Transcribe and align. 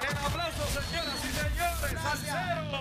El 0.00 0.08
aplauso, 0.08 0.64
señoras 0.72 1.20
y 1.22 1.28
señores, 1.36 2.00
al 2.02 2.18
cero. 2.24 2.80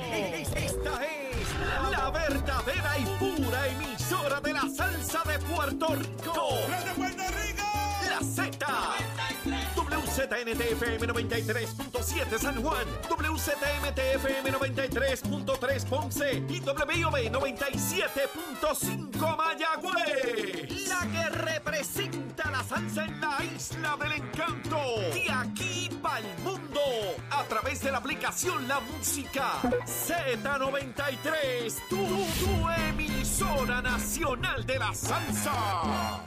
Esta 0.55 1.03
es 1.05 1.49
la 1.91 2.07
verdadera 2.09 2.97
y 2.97 3.03
pura 3.19 3.67
emisora 3.67 4.39
de 4.39 4.53
la 4.53 4.61
salsa 4.61 5.21
de 5.27 5.37
Puerto 5.39 5.93
Rico. 5.95 6.57
¡Desde 6.69 6.93
Puerto 6.93 7.23
Rico! 7.43 7.63
La 8.09 8.21
Z. 8.23 8.65
WZNTFM 9.75 11.05
93.7 11.07 12.37
San 12.39 12.63
Juan, 12.63 12.87
WZMTFM 13.09 14.49
93.3 14.53 15.85
Ponce 15.89 16.41
y 16.47 16.61
WIOB 16.61 17.29
97.5 17.29 19.35
Mayagüez. 19.37 20.87
La 20.87 21.01
que 21.11 21.29
representa 21.29 22.30
salsa 22.71 23.03
en 23.03 23.19
la 23.19 23.43
isla 23.43 23.97
del 23.97 24.13
encanto. 24.13 24.77
De 25.13 25.29
aquí 25.29 25.89
para 26.01 26.19
el 26.19 26.37
mundo. 26.39 26.79
A 27.31 27.43
través 27.43 27.81
de 27.81 27.91
la 27.91 27.97
aplicación 27.97 28.65
La 28.65 28.79
Música 28.79 29.61
Z93. 29.61 31.89
Tu, 31.89 31.97
tu 31.97 32.69
emisora 32.89 33.81
nacional 33.81 34.65
de 34.65 34.79
la 34.79 34.93
salsa. 34.93 36.21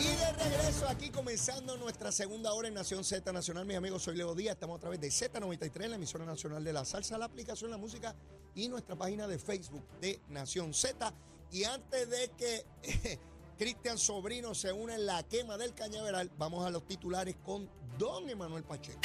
Y 0.00 0.06
de 0.06 0.32
regreso 0.32 0.88
aquí 0.88 1.10
comenzando 1.10 1.76
nuestra 1.76 2.10
segunda 2.10 2.52
hora 2.52 2.66
en 2.66 2.74
Nación 2.74 3.04
Z 3.04 3.32
Nacional. 3.32 3.64
Mis 3.64 3.76
amigos, 3.76 4.02
soy 4.02 4.16
Leo 4.16 4.34
Díaz. 4.34 4.54
Estamos 4.54 4.78
a 4.78 4.80
través 4.80 5.00
de 5.00 5.06
Z93, 5.08 5.86
la 5.86 5.96
emisora 5.96 6.24
nacional 6.24 6.64
de 6.64 6.72
la 6.72 6.84
salsa, 6.84 7.16
la 7.16 7.26
aplicación 7.26 7.70
La 7.70 7.78
Música 7.78 8.12
y 8.56 8.68
nuestra 8.68 8.96
página 8.96 9.28
de 9.28 9.38
Facebook 9.38 9.86
de 10.00 10.20
Nación 10.30 10.74
Z. 10.74 11.14
Y 11.52 11.62
antes 11.62 12.10
de 12.10 12.32
que 12.36 12.66
Cristian 13.56 13.98
Sobrino 13.98 14.52
se 14.52 14.72
une 14.72 14.94
en 14.94 15.06
la 15.06 15.22
quema 15.22 15.56
del 15.56 15.74
cañaveral, 15.74 16.28
vamos 16.38 16.66
a 16.66 16.70
los 16.70 16.86
titulares 16.86 17.36
con 17.44 17.68
Don 17.98 18.28
Emanuel 18.28 18.64
Pacheco. 18.64 18.98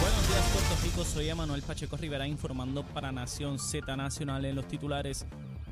Buenos 0.00 0.28
días 0.28 0.50
Puerto 0.52 0.84
Rico, 0.84 1.04
soy 1.04 1.28
Emanuel 1.30 1.62
Pacheco 1.62 1.96
Rivera 1.96 2.26
informando 2.26 2.84
para 2.84 3.10
Nación 3.10 3.58
Z 3.58 3.96
Nacional 3.96 4.44
en 4.44 4.56
los 4.56 4.68
titulares. 4.68 5.24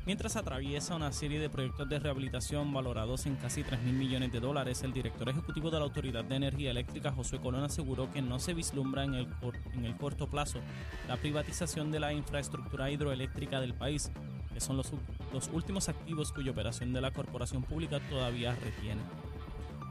Mientras 0.03 0.35
atraviesa 0.35 0.95
una 0.95 1.11
serie 1.11 1.39
de 1.39 1.47
proyectos 1.47 1.87
de 1.87 1.99
rehabilitación 1.99 2.73
valorados 2.73 3.27
en 3.27 3.35
casi 3.35 3.63
3 3.63 3.81
mil 3.83 3.93
millones 3.93 4.31
de 4.31 4.39
dólares, 4.39 4.81
el 4.81 4.93
director 4.93 5.29
ejecutivo 5.29 5.69
de 5.69 5.77
la 5.77 5.83
Autoridad 5.83 6.23
de 6.23 6.37
Energía 6.37 6.71
Eléctrica, 6.71 7.11
Josué 7.11 7.39
Colón, 7.39 7.63
aseguró 7.63 8.11
que 8.11 8.23
no 8.23 8.39
se 8.39 8.55
vislumbra 8.55 9.03
en 9.03 9.13
el, 9.13 9.27
en 9.73 9.85
el 9.85 9.95
corto 9.97 10.27
plazo 10.27 10.59
la 11.07 11.17
privatización 11.17 11.91
de 11.91 11.99
la 11.99 12.13
infraestructura 12.13 12.89
hidroeléctrica 12.89 13.61
del 13.61 13.75
país, 13.75 14.09
que 14.53 14.59
son 14.59 14.77
los, 14.77 14.91
los 15.33 15.49
últimos 15.53 15.89
activos 15.89 16.31
cuya 16.31 16.51
operación 16.51 16.93
de 16.93 17.01
la 17.01 17.11
corporación 17.11 17.63
pública 17.63 17.99
todavía 18.09 18.55
retiene. 18.55 19.01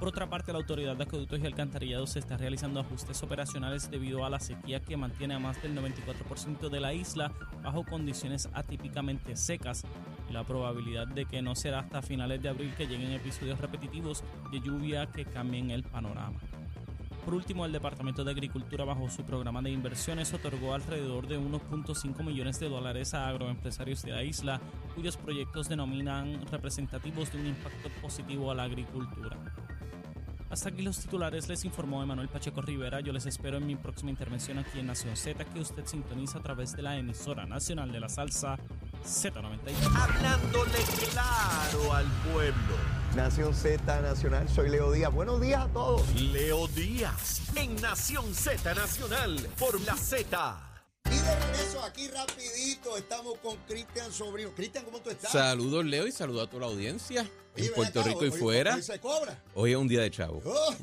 Por 0.01 0.09
otra 0.09 0.31
parte, 0.31 0.51
la 0.51 0.59
Autoridad 0.59 0.97
de 0.97 1.03
Acueductos 1.03 1.41
y 1.41 1.47
Alcantarillados 1.47 2.17
está 2.17 2.39
realizando 2.39 2.81
ajustes 2.81 3.23
operacionales 3.23 3.91
debido 3.91 4.25
a 4.25 4.31
la 4.31 4.41
sequía 4.41 4.81
que 4.81 4.97
mantiene 4.97 5.35
a 5.35 5.39
más 5.39 5.63
del 5.63 5.77
94% 5.77 6.71
de 6.71 6.81
la 6.81 6.95
isla 6.95 7.31
bajo 7.63 7.85
condiciones 7.85 8.49
atípicamente 8.55 9.37
secas 9.37 9.85
y 10.31 10.33
la 10.33 10.43
probabilidad 10.43 11.07
de 11.07 11.27
que 11.27 11.43
no 11.43 11.55
será 11.55 11.81
hasta 11.81 12.01
finales 12.01 12.43
de 12.43 12.49
abril 12.49 12.73
que 12.79 12.87
lleguen 12.87 13.13
episodios 13.13 13.61
repetitivos 13.61 14.25
de 14.51 14.61
lluvia 14.61 15.07
que 15.13 15.27
cambien 15.27 15.71
el 15.71 15.83
panorama. 15.83 16.41
Por 17.25 17.35
último, 17.35 17.67
el 17.67 17.73
Departamento 17.73 18.25
de 18.25 18.31
Agricultura, 18.31 18.85
bajo 18.85 19.09
su 19.11 19.25
programa 19.25 19.61
de 19.63 19.71
inversiones, 19.71 20.33
otorgó 20.33 20.75
alrededor 20.75 21.29
de 21.29 21.39
1.5 21.39 22.25
millones 22.25 22.59
de 22.59 22.69
dólares 22.69 23.15
a 23.15 23.29
agroempresarios 23.29 24.03
de 24.03 24.13
la 24.13 24.23
isla, 24.23 24.61
cuyos 24.95 25.17
proyectos 25.17 25.69
denominan 25.69 26.47
representativos 26.51 27.31
de 27.33 27.41
un 27.41 27.47
impacto 27.47 27.91
positivo 28.01 28.51
a 28.51 28.55
la 28.55 28.65
agricultura. 28.65 29.37
Hasta 30.51 30.71
aquí 30.71 30.83
los 30.83 30.99
titulares, 30.99 31.49
les 31.49 31.65
informó 31.65 32.03
Emanuel 32.03 32.29
Pacheco 32.29 32.61
Rivera. 32.61 33.01
Yo 33.01 33.13
les 33.13 33.25
espero 33.25 33.59
en 33.59 33.67
mi 33.67 33.77
próxima 33.77 34.11
intervención 34.11 34.59
aquí 34.59 34.81
en 34.81 34.89
Nación 34.89 35.17
Z, 35.17 35.45
que 35.45 35.61
usted 35.61 35.87
sintoniza 35.87 36.39
a 36.39 36.43
través 36.43 36.75
de 36.75 36.83
la 36.83 36.97
emisora 36.97 37.47
nacional 37.47 37.93
de 37.93 38.01
la 38.01 38.09
salsa 38.09 38.59
Z93. 39.05 39.73
Hablándole 39.95 40.79
claro 41.13 41.93
al 41.93 42.07
pueblo. 42.33 42.90
Nación 43.17 43.55
Z 43.55 44.01
Nacional, 44.01 44.49
soy 44.49 44.71
Leo 44.71 44.93
Díaz. 44.93 45.13
Buenos 45.13 45.41
días 45.41 45.63
a 45.63 45.69
todos. 45.69 46.15
Leo 46.15 46.69
Díaz 46.69 47.43
en 47.57 47.75
Nación 47.81 48.33
Z 48.35 48.73
Nacional 48.75 49.37
por 49.59 49.81
la 49.81 49.97
Z. 49.97 50.67
Y 51.07 51.17
de 51.19 51.37
regreso 51.41 51.83
aquí 51.83 52.09
rapidito 52.09 52.97
estamos 52.97 53.37
con 53.39 53.57
Cristian 53.67 54.13
Sobrino. 54.13 54.51
Cristian, 54.55 54.85
¿cómo 54.85 55.01
tú 55.01 55.11
estás? 55.11 55.33
Saludos, 55.33 55.85
Leo, 55.85 56.07
y 56.07 56.13
saludos 56.13 56.47
a 56.47 56.51
toda 56.51 56.61
la 56.61 56.67
audiencia 56.69 57.29
Oye, 57.57 57.67
en 57.67 57.75
Puerto 57.75 58.01
acá, 58.01 58.09
Rico 58.09 58.25
y 58.27 58.31
fuera. 58.31 58.77
Hoy 58.77 58.83
se 58.83 59.01
cobra. 59.01 59.43
Hoy 59.55 59.73
es 59.73 59.77
un 59.77 59.89
día 59.89 60.03
de 60.03 60.11
chavo. 60.13 60.41
Oh, 60.45 60.75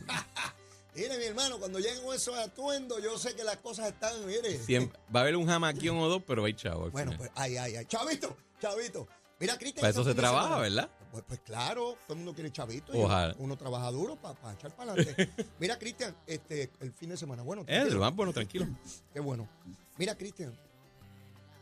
mire, 0.96 1.18
mi 1.18 1.26
hermano, 1.26 1.58
cuando 1.60 1.80
lleguen 1.80 2.04
con 2.04 2.14
esos 2.14 2.38
atuendos, 2.38 3.02
yo 3.02 3.18
sé 3.18 3.36
que 3.36 3.44
las 3.46 3.58
cosas 3.58 3.88
están, 3.88 4.26
mire. 4.26 4.60
Siempre- 4.60 5.00
va 5.16 5.22
a 5.22 5.24
haber 5.24 5.38
un 5.38 5.48
jamaquión 5.48 5.98
o 6.00 6.10
dos, 6.10 6.22
pero 6.28 6.44
hay 6.44 6.54
chavo. 6.54 6.90
Bueno, 6.92 7.14
final. 7.14 7.18
pues, 7.18 7.32
ay, 7.36 7.56
ay, 7.58 7.76
ay. 7.78 7.86
Chavito, 7.86 8.36
chavito. 8.62 9.08
Mira, 9.40 9.56
Cristian. 9.58 9.82
Para 9.82 9.92
eso 9.92 10.04
se 10.04 10.14
trabaja, 10.16 10.44
semana- 10.48 10.62
¿verdad? 10.62 10.90
Pues, 11.18 11.26
pues 11.28 11.40
claro, 11.40 11.98
todo 12.06 12.14
el 12.14 12.18
mundo 12.18 12.34
quiere 12.36 12.52
chavito. 12.52 12.94
y 12.96 13.02
Ojalá. 13.02 13.36
Uno 13.40 13.58
trabaja 13.58 13.90
duro 13.92 14.16
para 14.22 14.54
echar 14.54 14.76
para 14.76 14.92
adelante. 14.92 15.30
Mira, 15.60 15.80
Cristian, 15.80 16.16
este, 16.28 16.70
el 16.80 16.92
fin 16.94 17.10
de 17.10 17.18
semana. 17.18 17.42
Bueno, 17.42 17.64
Eh, 17.64 17.66
tranquilo. 17.66 17.96
lo 17.96 18.02
más 18.02 18.16
bueno, 18.16 18.34
tranquilo. 18.34 18.68
Qué 19.14 19.20
bueno. 19.20 19.50
Mira, 19.98 20.16
Cristian, 20.16 20.54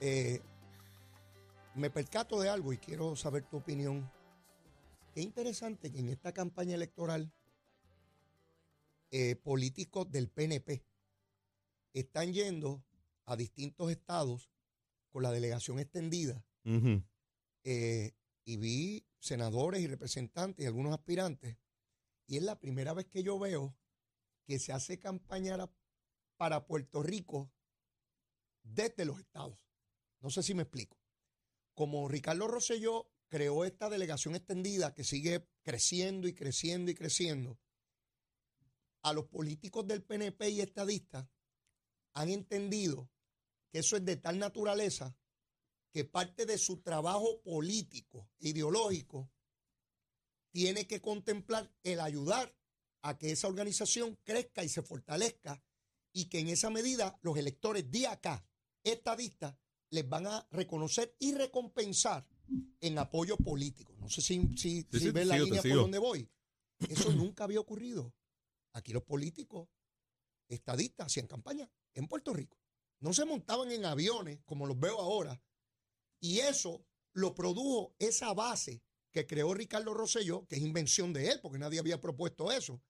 eh, 0.01 0.41
me 1.73 1.89
percato 1.89 2.38
de 2.41 2.49
algo 2.49 2.73
y 2.73 2.77
quiero 2.77 3.16
saber 3.16 3.43
tu 3.45 3.55
opinión. 3.57 4.11
Qué 5.13 5.21
interesante 5.21 5.89
que 5.89 5.99
en 5.99 6.09
esta 6.09 6.33
campaña 6.33 6.75
electoral 6.75 7.31
eh, 9.11 9.37
políticos 9.37 10.11
del 10.11 10.27
PNP 10.27 10.83
están 11.93 12.33
yendo 12.33 12.83
a 13.25 13.37
distintos 13.37 13.89
estados 13.89 14.49
con 15.13 15.23
la 15.23 15.31
delegación 15.31 15.79
extendida 15.79 16.43
eh, 17.63 18.11
y 18.43 18.57
vi 18.57 19.05
senadores 19.25 19.81
y 19.81 19.87
representantes 19.87 20.63
y 20.63 20.67
algunos 20.67 20.93
aspirantes 20.93 21.57
y 22.27 22.37
es 22.37 22.43
la 22.43 22.59
primera 22.59 22.93
vez 22.93 23.07
que 23.07 23.23
yo 23.23 23.39
veo 23.39 23.75
que 24.45 24.59
se 24.59 24.71
hace 24.71 24.99
campaña 24.99 25.57
ra- 25.57 25.71
para 26.37 26.65
Puerto 26.67 27.01
Rico 27.01 27.51
desde 28.63 29.05
los 29.05 29.19
estados. 29.19 29.57
No 30.19 30.29
sé 30.29 30.43
si 30.43 30.53
me 30.53 30.63
explico. 30.63 30.97
Como 31.73 32.07
Ricardo 32.07 32.47
Rosselló 32.47 33.11
creó 33.27 33.65
esta 33.65 33.89
delegación 33.89 34.35
extendida 34.35 34.93
que 34.93 35.03
sigue 35.03 35.47
creciendo 35.63 36.27
y 36.27 36.33
creciendo 36.33 36.91
y 36.91 36.95
creciendo, 36.95 37.59
a 39.01 39.13
los 39.13 39.25
políticos 39.25 39.85
del 39.87 40.03
PNP 40.03 40.49
y 40.49 40.61
estadistas 40.61 41.27
han 42.13 42.29
entendido 42.29 43.09
que 43.71 43.79
eso 43.79 43.97
es 43.97 44.05
de 44.05 44.17
tal 44.17 44.39
naturaleza 44.39 45.15
que 45.95 46.03
parte 46.03 46.45
de 46.45 46.57
su 46.57 46.81
trabajo 46.81 47.41
político, 47.41 48.29
ideológico, 48.39 49.31
tiene 50.51 50.88
que 50.88 51.00
contemplar 51.00 51.73
el 51.83 52.01
ayudar 52.01 52.53
a 53.01 53.17
que 53.17 53.31
esa 53.31 53.47
organización 53.47 54.19
crezca 54.25 54.61
y 54.66 54.67
se 54.67 54.81
fortalezca 54.81 55.63
y 56.11 56.25
que 56.25 56.39
en 56.39 56.50
esa 56.50 56.69
medida 56.69 57.17
los 57.22 57.38
electores 57.38 57.89
de 57.89 58.07
acá, 58.07 58.45
estadistas, 58.84 59.55
les 59.89 60.09
van 60.09 60.28
a 60.28 60.45
reconocer 60.51 61.16
y 61.17 61.34
recompensar 61.34 62.28
en 62.81 62.97
apoyo 62.97 63.38
político. 63.38 63.95
No 63.97 64.09
sé 64.09 64.19
si, 64.19 64.41
si, 64.57 64.81
Sí, 64.81 64.88
si 64.91 65.00
sí, 65.00 65.11
ves 65.11 65.23
te 65.23 65.25
la 65.28 65.35
sigo, 65.35 65.45
línea 65.45 65.61
por 65.61 65.75
donde 65.75 66.00
voy. 66.00 66.29
Eso 66.89 67.09
nunca 67.13 67.45
había 67.45 67.61
ocurrido. 67.61 68.13
Aquí 68.73 68.91
los 68.91 69.03
políticos 69.03 69.69
estadistas 70.50 71.07
hacían 71.07 71.28
campaña 71.28 71.72
en 71.94 72.09
Puerto 72.09 72.34
Rico. 72.34 72.59
No 73.00 73.13
se 73.13 73.23
montaban 73.23 73.72
en 73.72 73.85
aviones 73.85 74.41
como 74.44 74.66
los 74.67 74.78
veo 74.78 75.00
ahora. 75.00 75.41
Y 76.25 76.39
eso 76.39 76.83
lo 77.13 77.35
produjo 77.35 77.95
esa 77.99 78.33
base 78.33 78.81
que 79.11 79.27
creó 79.27 79.53
Ricardo 79.53 79.93
Rosselló, 79.93 80.47
que 80.47 80.55
es 80.55 80.63
invención 80.63 81.13
de 81.13 81.29
él, 81.29 81.39
porque 81.39 81.59
nadie 81.59 81.77
había 81.77 82.01
propuesto 82.01 82.51
eso. 82.51 82.81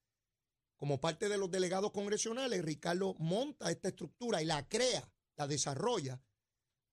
Como 0.77 1.01
parte 1.01 1.27
de 1.27 1.37
los 1.37 1.51
delegados 1.51 1.91
congresionales, 1.91 2.63
Ricardo 2.63 3.13
monta 3.19 3.69
esta 3.69 3.89
estructura 3.89 4.41
y 4.41 4.45
la 4.45 4.65
crea, 4.69 5.11
la 5.35 5.47
desarrolla 5.47 6.23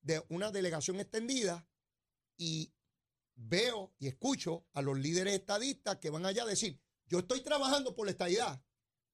de 0.00 0.24
una 0.30 0.50
delegación 0.50 0.98
extendida 0.98 1.64
y 2.36 2.74
veo 3.36 3.94
y 4.00 4.08
escucho 4.08 4.66
a 4.72 4.82
los 4.82 4.98
líderes 4.98 5.34
estadistas 5.34 5.98
que 5.98 6.10
van 6.10 6.26
allá 6.26 6.42
a 6.42 6.46
decir, 6.46 6.82
yo 7.06 7.20
estoy 7.20 7.42
trabajando 7.42 7.94
por 7.94 8.06
la 8.06 8.10
estadidad. 8.10 8.60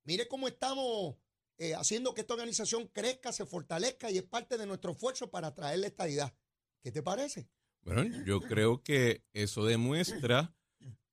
Mire 0.04 0.28
cómo 0.28 0.48
estamos 0.48 1.16
eh, 1.58 1.74
haciendo 1.74 2.14
que 2.14 2.22
esta 2.22 2.32
organización 2.32 2.88
crezca, 2.88 3.34
se 3.34 3.44
fortalezca 3.44 4.10
y 4.10 4.16
es 4.16 4.24
parte 4.24 4.56
de 4.56 4.64
nuestro 4.64 4.92
esfuerzo 4.92 5.30
para 5.30 5.54
traer 5.54 5.80
la 5.80 5.88
estadidad. 5.88 6.34
¿Qué 6.82 6.92
te 6.92 7.02
parece? 7.02 7.48
Bueno, 7.82 8.04
yo 8.24 8.40
creo 8.40 8.82
que 8.82 9.22
eso 9.32 9.64
demuestra 9.64 10.54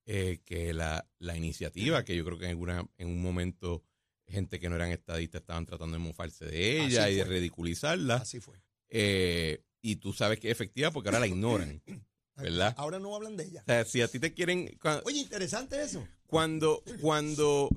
eh, 0.06 0.42
que 0.46 0.74
la, 0.74 1.08
la 1.20 1.36
iniciativa, 1.38 2.04
que 2.04 2.16
yo 2.16 2.26
creo 2.26 2.38
que 2.38 2.50
en, 2.50 2.90
en 2.98 3.08
un 3.08 3.22
momento 3.22 3.84
gente 4.28 4.60
que 4.60 4.70
no 4.70 4.76
eran 4.76 4.92
estadistas 4.92 5.42
estaban 5.42 5.66
tratando 5.66 5.94
de 5.98 6.04
mofarse 6.04 6.46
de 6.46 6.82
ella 6.84 7.10
y 7.10 7.16
de 7.16 7.24
ridiculizarla, 7.24 8.16
Así 8.16 8.40
fue. 8.40 8.56
eh, 8.90 9.64
y 9.82 9.98
tú 9.98 10.14
sabes 10.14 10.40
que 10.40 10.48
es 10.50 10.52
efectiva 10.52 10.92
porque 10.92 11.10
ahora 11.10 11.20
la 11.20 11.28
ignoran. 11.28 11.82
¿Verdad? 12.36 12.74
Ahora 12.78 13.00
no 13.00 13.16
hablan 13.16 13.38
de 13.38 13.46
ella. 13.46 13.62
O 13.62 13.66
sea, 13.66 13.86
si 13.86 14.02
a 14.02 14.10
ti 14.10 14.20
te 14.20 14.34
quieren... 14.34 14.78
Oye, 15.06 15.20
interesante 15.20 15.82
eso. 15.82 16.06
Cuando, 16.26 16.84
cuando 17.00 17.70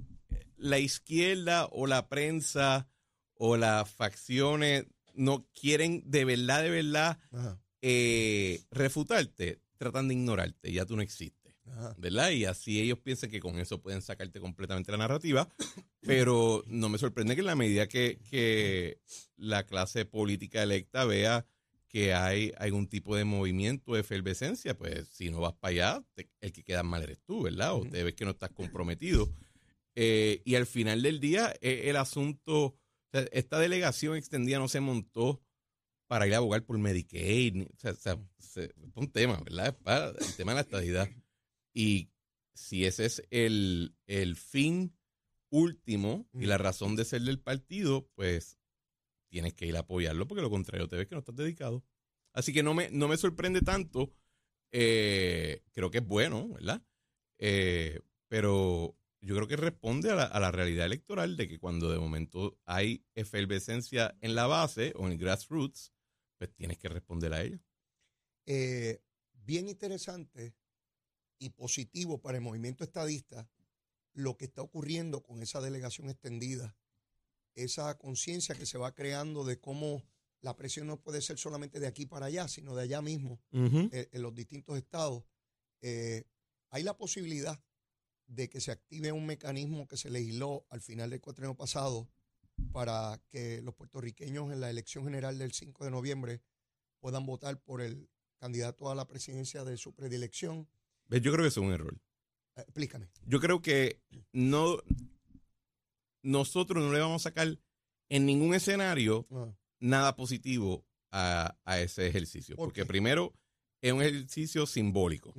la 0.57 0.81
izquierda 0.81 1.67
o 1.71 1.87
la 1.87 2.09
prensa 2.09 2.89
o 3.35 3.57
las 3.57 3.89
facciones 3.89 4.87
no 5.15 5.47
quieren 5.55 6.03
de 6.11 6.25
verdad, 6.25 6.63
de 6.65 6.71
verdad 6.71 7.21
Ajá, 7.31 7.61
eh, 7.83 8.61
refutarte, 8.71 9.61
tratan 9.77 10.09
de 10.09 10.15
ignorarte, 10.15 10.73
ya 10.73 10.85
tú 10.87 10.97
no 10.97 11.03
existes. 11.03 11.55
ajá. 11.67 11.95
¿verdad? 11.99 12.31
Y 12.31 12.45
así 12.45 12.81
ellos 12.81 12.99
piensan 12.99 13.31
que 13.31 13.41
con 13.41 13.59
eso 13.59 13.81
pueden 13.81 14.03
sacarte 14.03 14.41
completamente 14.41 14.91
la 14.93 14.99
narrativa, 14.99 15.49
pero 16.01 16.65
no 16.67 16.89
me 16.89 16.99
sorprende 16.99 17.35
que 17.35 17.41
en 17.41 17.47
la 17.47 17.55
medida 17.57 17.87
que, 17.89 18.19
que 18.31 19.01
la 19.37 19.65
clase 19.67 20.05
política 20.05 20.63
electa 20.63 21.05
vea 21.05 21.47
que 21.89 22.13
hay 22.15 22.53
algún 22.59 22.87
tipo 22.87 23.17
de 23.17 23.25
movimiento 23.25 23.95
de 23.95 24.01
efervescencia, 24.01 24.77
pues 24.77 25.09
si 25.09 25.31
no 25.31 25.41
vas 25.41 25.55
para 25.55 25.71
allá, 25.71 26.05
te- 26.15 26.29
el 26.41 26.53
que 26.53 26.63
queda 26.63 26.83
mal 26.83 27.03
eres 27.03 27.19
tú, 27.25 27.43
¿verdad? 27.43 27.75
O 27.75 27.85
te 27.89 28.03
ves 28.05 28.15
que 28.15 28.25
no 28.27 28.33
estás 28.33 28.51
comprometido. 28.51 29.33
Eh, 29.95 30.43
y 30.45 30.55
al 30.55 30.67
final 30.67 31.03
del 31.03 31.19
día, 31.19 31.55
eh, 31.63 31.85
el 31.87 31.97
asunto, 31.97 32.77
esta 33.33 33.59
delegación 33.59 34.17
extendida 34.17 34.59
no 34.59 34.69
se 34.69 34.81
montó 34.81 35.41
para 36.09 36.27
ir 36.29 36.35
a 36.35 36.39
abogar 36.39 36.65
por 36.67 36.79
Medicaid, 36.79 37.63
o 37.73 37.77
sea, 37.79 37.93
o 37.93 37.97
sea, 37.97 38.19
se- 38.41 38.65
es 38.67 38.97
un 38.97 39.13
tema, 39.13 39.41
¿verdad? 39.43 39.79
Para 39.83 40.11
el 40.25 40.35
tema 40.37 40.53
de 40.53 40.57
la 40.57 40.63
estadidad. 40.63 41.13
Y 41.75 42.11
si 42.55 42.87
ese 42.87 43.07
es 43.07 43.23
el, 43.31 43.97
el 44.07 44.37
fin 44.37 44.97
último 45.51 46.29
y 46.35 46.47
la 46.47 46.59
razón 46.59 46.97
de 46.97 47.05
ser 47.05 47.23
del 47.23 47.41
partido, 47.41 48.09
pues 48.15 48.59
tienes 49.31 49.55
que 49.55 49.67
ir 49.67 49.77
a 49.77 49.81
apoyarlo 49.81 50.27
porque 50.27 50.43
lo 50.43 50.51
contrario 50.51 50.89
te 50.89 50.97
ves 50.97 51.07
que 51.07 51.15
no 51.15 51.21
estás 51.21 51.37
dedicado. 51.37 51.85
Así 52.33 52.53
que 52.53 52.63
no 52.63 52.75
me, 52.75 52.91
no 52.91 53.09
me 53.09 53.17
sorprende 53.17 53.61
tanto. 53.63 54.13
eh, 54.73 55.63
creo 55.73 55.91
que 55.91 55.99
es 55.99 56.07
bueno, 56.07 56.49
¿verdad? 56.51 56.83
Eh, 57.39 58.01
pero 58.29 58.97
yo 59.21 59.35
creo 59.37 59.49
que 59.49 59.57
responde 59.57 60.11
a 60.11 60.15
la, 60.17 60.25
a 60.25 60.41
la 60.41 60.51
realidad 60.53 60.87
electoral 60.87 61.37
de 61.37 61.49
que 61.49 61.59
cuando 61.59 61.91
de 61.91 61.99
momento 61.99 62.59
hay 62.67 63.05
efervescencia 63.15 64.17
en 64.21 64.35
la 64.35 64.47
base 64.47 64.93
o 64.97 65.07
en 65.07 65.13
el 65.13 65.19
grassroots, 65.19 65.93
pues 66.39 66.55
tienes 66.55 66.79
que 66.79 66.89
responder 66.89 67.35
a 67.35 67.43
ello. 67.43 67.59
Eh, 68.47 69.03
bien 69.33 69.69
interesante 69.69 70.55
y 71.39 71.51
positivo 71.51 72.21
para 72.21 72.39
el 72.39 72.45
movimiento 72.45 72.85
estadista 72.85 73.51
lo 74.15 74.37
que 74.37 74.47
está 74.47 74.63
ocurriendo 74.63 75.23
con 75.23 75.43
esa 75.43 75.61
delegación 75.61 76.09
extendida, 76.09 76.77
esa 77.55 77.97
conciencia 77.99 78.55
que 78.55 78.67
se 78.67 78.79
va 78.79 78.95
creando 78.95 79.45
de 79.45 79.61
cómo 79.61 80.03
la 80.41 80.57
presión 80.57 80.87
no 80.87 81.01
puede 81.01 81.21
ser 81.21 81.39
solamente 81.39 81.81
de 81.81 81.87
aquí 81.87 82.07
para 82.07 82.27
allá, 82.27 82.49
sino 82.49 82.75
de 82.75 82.83
allá 82.83 83.03
mismo, 83.03 83.41
eh, 83.53 84.09
en 84.13 84.23
los 84.23 84.35
distintos 84.35 84.77
estados. 84.77 85.25
Eh, 85.83 86.25
hay 86.71 86.83
la 86.83 86.97
posibilidad 86.97 87.63
de 88.27 88.49
que 88.49 88.61
se 88.61 88.71
active 88.71 89.13
un 89.13 89.27
mecanismo 89.27 89.87
que 89.87 89.97
se 89.97 90.11
legisló 90.11 90.67
al 90.71 90.81
final 90.81 91.11
del 91.11 91.21
cuatrienio 91.21 91.57
pasado 91.57 92.09
para 92.73 93.21
que 93.29 93.63
los 93.63 93.75
puertorriqueños 93.75 94.53
en 94.53 94.61
la 94.61 94.71
elección 94.71 95.05
general 95.05 95.39
del 95.39 95.53
5 95.53 95.85
de 95.85 95.91
noviembre 95.91 96.43
puedan 97.01 97.27
votar 97.27 97.61
por 97.61 97.81
el 97.81 98.09
candidato 98.39 98.91
a 98.91 98.95
la 98.95 99.07
presidencia 99.07 99.65
de 99.65 99.77
su 99.77 99.95
predilección. 99.95 100.69
Yo 101.09 101.33
creo 101.33 101.45
que 101.45 101.49
eso 101.49 101.61
es 101.61 101.67
un 101.67 101.73
error. 101.73 102.01
Eh, 102.57 102.61
explícame. 102.63 103.09
Yo 103.25 103.41
creo 103.41 103.63
que 103.63 104.01
no 104.33 104.79
nosotros 106.23 106.85
no 106.85 106.93
le 106.93 107.01
vamos 107.01 107.23
a 107.23 107.31
sacar 107.31 107.59
en 108.09 108.27
ningún 108.27 108.55
escenario 108.55 109.27
Ah, 109.31 109.55
nada 109.81 110.17
positivo 110.17 110.85
a, 111.11 111.57
a 111.65 111.81
ese 111.81 112.07
ejercicio. 112.07 112.57
¿Por 112.57 112.69
Porque 112.69 112.85
primero, 112.85 113.35
es 113.81 113.93
un 113.93 114.03
ejercicio 114.03 114.67
simbólico. 114.67 115.35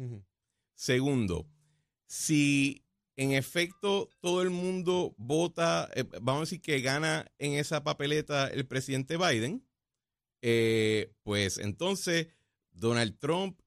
Segundo, 0.74 1.48
si 2.06 2.84
en 3.20 3.34
efecto 3.34 4.10
todo 4.22 4.42
el 4.42 4.50
mundo 4.50 5.14
vota, 5.18 5.90
eh, 5.94 6.06
vamos 6.22 6.38
a 6.38 6.46
decir 6.46 6.62
que 6.62 6.80
gana 6.80 7.30
en 7.38 7.56
esa 7.56 7.84
papeleta 7.84 8.48
el 8.48 8.66
presidente 8.66 9.18
Biden, 9.18 9.62
eh, 10.42 11.12
pues 11.24 11.58
entonces 11.58 12.28
Donald 12.72 13.20
Trump 13.20 13.60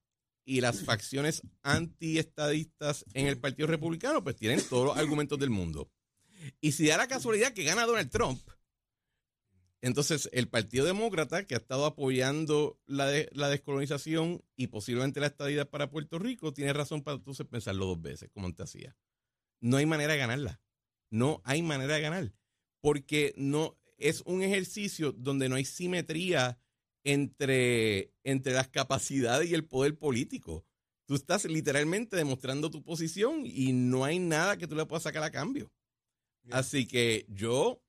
y 0.43 0.61
las 0.61 0.81
facciones 0.81 1.43
antiestadistas 1.61 3.05
en 3.13 3.27
el 3.27 3.39
Partido 3.39 3.67
Republicano 3.67 4.23
pues 4.23 4.35
tienen 4.37 4.59
todos 4.67 4.87
los 4.87 4.97
argumentos 4.97 5.37
del 5.37 5.51
mundo. 5.51 5.87
Y 6.59 6.71
si 6.71 6.87
da 6.87 6.97
la 6.97 7.07
casualidad 7.07 7.53
que 7.53 7.63
gana 7.63 7.85
Donald 7.85 8.09
Trump, 8.09 8.41
entonces 9.81 10.31
el 10.33 10.47
Partido 10.47 10.87
Demócrata, 10.87 11.45
que 11.45 11.53
ha 11.53 11.59
estado 11.59 11.85
apoyando 11.85 12.79
la, 12.87 13.05
la 13.33 13.49
descolonización 13.49 14.43
y 14.55 14.65
posiblemente 14.67 15.19
la 15.19 15.27
estadidad 15.27 15.69
para 15.69 15.91
Puerto 15.91 16.17
Rico, 16.17 16.53
tiene 16.53 16.73
razón 16.73 17.03
para 17.03 17.17
entonces 17.17 17.45
pensarlo 17.45 17.85
dos 17.85 18.01
veces, 18.01 18.31
como 18.33 18.47
antes 18.47 18.63
hacía. 18.63 18.97
No 19.63 19.77
hay 19.77 19.85
manera 19.85 20.11
de 20.11 20.19
ganarla. 20.19 20.61
No 21.09 21.41
hay 21.45 21.61
manera 21.61 21.95
de 21.95 22.01
ganar. 22.01 22.33
Porque 22.81 23.33
no 23.37 23.77
es 23.97 24.21
un 24.25 24.43
ejercicio 24.43 25.13
donde 25.13 25.47
no 25.47 25.55
hay 25.55 25.63
simetría 25.63 26.59
entre, 27.05 28.11
entre 28.25 28.51
las 28.51 28.67
capacidades 28.67 29.49
y 29.49 29.53
el 29.53 29.63
poder 29.63 29.97
político. 29.97 30.65
Tú 31.05 31.15
estás 31.15 31.45
literalmente 31.45 32.17
demostrando 32.17 32.69
tu 32.69 32.83
posición 32.83 33.45
y 33.45 33.71
no 33.71 34.03
hay 34.03 34.19
nada 34.19 34.57
que 34.57 34.67
tú 34.67 34.75
le 34.75 34.85
puedas 34.85 35.03
sacar 35.03 35.23
a 35.23 35.31
cambio. 35.31 35.71
Bien. 36.43 36.57
Así 36.57 36.85
que 36.85 37.25
yo, 37.29 37.81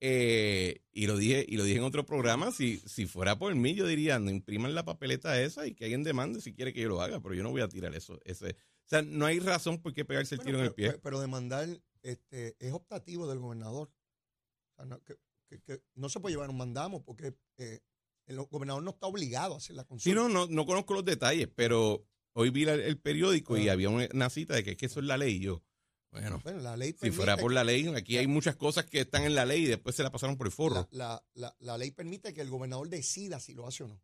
eh, 0.00 0.82
y 0.92 1.06
lo 1.06 1.16
dije, 1.16 1.46
y 1.48 1.56
lo 1.56 1.64
dije 1.64 1.78
en 1.78 1.84
otro 1.84 2.04
programa, 2.04 2.52
si, 2.52 2.76
si 2.84 3.06
fuera 3.06 3.38
por 3.38 3.54
mí, 3.54 3.74
yo 3.74 3.86
diría, 3.86 4.18
no 4.18 4.30
impriman 4.30 4.74
la 4.74 4.84
papeleta 4.84 5.40
esa 5.40 5.66
y 5.66 5.74
que 5.74 5.84
alguien 5.84 6.02
demande 6.02 6.42
si 6.42 6.52
quiere 6.52 6.74
que 6.74 6.82
yo 6.82 6.90
lo 6.90 7.00
haga, 7.00 7.20
pero 7.20 7.34
yo 7.34 7.42
no 7.42 7.52
voy 7.52 7.62
a 7.62 7.68
tirar 7.68 7.94
eso. 7.94 8.20
Ese. 8.26 8.54
O 8.86 8.88
sea, 8.88 9.02
no 9.02 9.26
hay 9.26 9.40
razón 9.40 9.80
por 9.82 9.92
qué 9.92 10.04
pegarse 10.04 10.34
el 10.36 10.38
Bueno, 10.38 10.46
tiro 10.50 10.58
en 10.60 10.64
el 10.66 10.74
pie. 10.74 10.86
pero- 10.90 11.00
pero 11.02 11.20
demandar 11.20 11.68
este, 12.02 12.56
es 12.60 12.72
optativo 12.72 13.26
del 13.26 13.40
gobernador. 13.40 13.88
O 13.88 14.76
sea, 14.76 14.84
no, 14.86 15.02
que, 15.02 15.16
que- 15.48 15.60
que 15.60 15.82
no 15.94 16.08
se 16.08 16.20
puede 16.20 16.34
llevar 16.34 16.50
un 16.50 16.56
mandamo 16.56 17.02
porque 17.04 17.34
eh, 17.58 17.80
el 18.26 18.36
gobernador 18.44 18.82
no 18.82 18.90
está 18.90 19.06
obligado 19.08 19.54
a 19.54 19.56
hacer 19.58 19.74
la 19.76 19.84
consulta. 19.84 20.08
Sí, 20.10 20.14
no, 20.14 20.28
no, 20.28 20.46
no 20.46 20.66
conozco 20.66 20.94
los 20.94 21.04
detalles, 21.04 21.48
pero 21.54 22.06
hoy 22.34 22.50
vi 22.50 22.64
la- 22.64 22.74
el 22.74 22.98
periódico 22.98 23.56
y 23.56 23.68
Ah. 23.68 23.72
había 23.72 23.88
una, 23.88 24.30
cita 24.30 24.54
de 24.54 24.62
que, 24.62 24.70
es 24.72 24.76
que 24.76 24.86
eso 24.86 25.00
es 25.00 25.06
la 25.06 25.16
ley. 25.16 25.36
Y 25.36 25.40
yo, 25.40 25.64
bueno, 26.12 26.40
Bueno, 26.44 26.60
la 26.60 26.76
ley 26.76 26.94
si 27.00 27.10
fuera 27.10 27.36
por 27.36 27.52
la 27.52 27.64
ley, 27.64 27.88
aquí 27.88 28.16
hay 28.18 28.26
muchas 28.28 28.54
cosas 28.56 28.86
que 28.86 29.00
están 29.00 29.24
en 29.24 29.34
la 29.34 29.44
ley 29.44 29.64
y 29.64 29.66
después 29.66 29.96
se 29.96 30.02
la 30.04 30.10
pasaron 30.12 30.36
por 30.36 30.46
el 30.46 30.52
forro. 30.52 30.86
La, 30.92 31.22
la- 31.34 31.56
la- 31.58 31.76
ley 31.76 31.90
permite 31.90 32.32
que 32.32 32.40
el 32.40 32.50
gobernador 32.50 32.88
decida 32.88 33.40
si 33.40 33.52
lo 33.54 33.66
hace 33.66 33.82
o 33.82 33.88
no. 33.88 34.00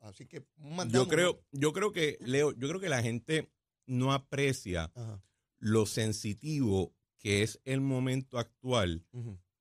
Así 0.00 0.26
que 0.26 0.44
un 0.58 0.76
mandamo. 0.76 1.04
Yo 1.04 1.08
creo, 1.08 1.44
yo 1.52 1.72
creo 1.72 1.92
que, 1.92 2.18
Leo, 2.20 2.52
yo 2.52 2.68
creo 2.68 2.80
que 2.80 2.88
la 2.88 3.02
gente 3.02 3.50
no 3.90 4.12
aprecia 4.12 4.90
Ajá, 4.94 5.22
lo 5.60 5.86
sensitivo 5.86 6.94
que 7.18 7.42
es 7.42 7.60
el 7.64 7.80
momento 7.80 8.38
actual 8.38 9.04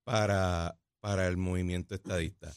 para, 0.04 0.80
para 1.02 1.28
el 1.28 1.38
movimiento 1.38 1.94
estadista. 1.94 2.56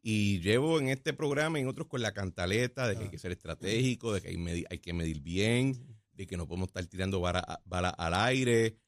Y 0.00 0.40
llevo 0.40 0.78
en 0.78 0.88
este 0.88 1.12
programa 1.12 1.58
y 1.58 1.62
en 1.62 1.68
otros 1.68 1.88
con 1.88 2.02
la 2.02 2.14
cantaleta 2.14 2.86
de 2.86 2.96
que 2.96 3.04
hay 3.04 3.10
que 3.10 3.18
ser 3.18 3.32
estratégico, 3.32 4.12
de 4.12 4.20
que 4.20 4.64
hay, 4.70 4.78
que 4.78 4.92
medir 4.92 5.20
bien, 5.20 5.98
de 6.12 6.26
que 6.26 6.36
no 6.36 6.46
podemos 6.46 6.68
estar 6.68 6.86
tirando 6.86 7.20
bala, 7.20 7.62
bala 7.64 7.88
al 7.88 8.14
aire, 8.14 8.78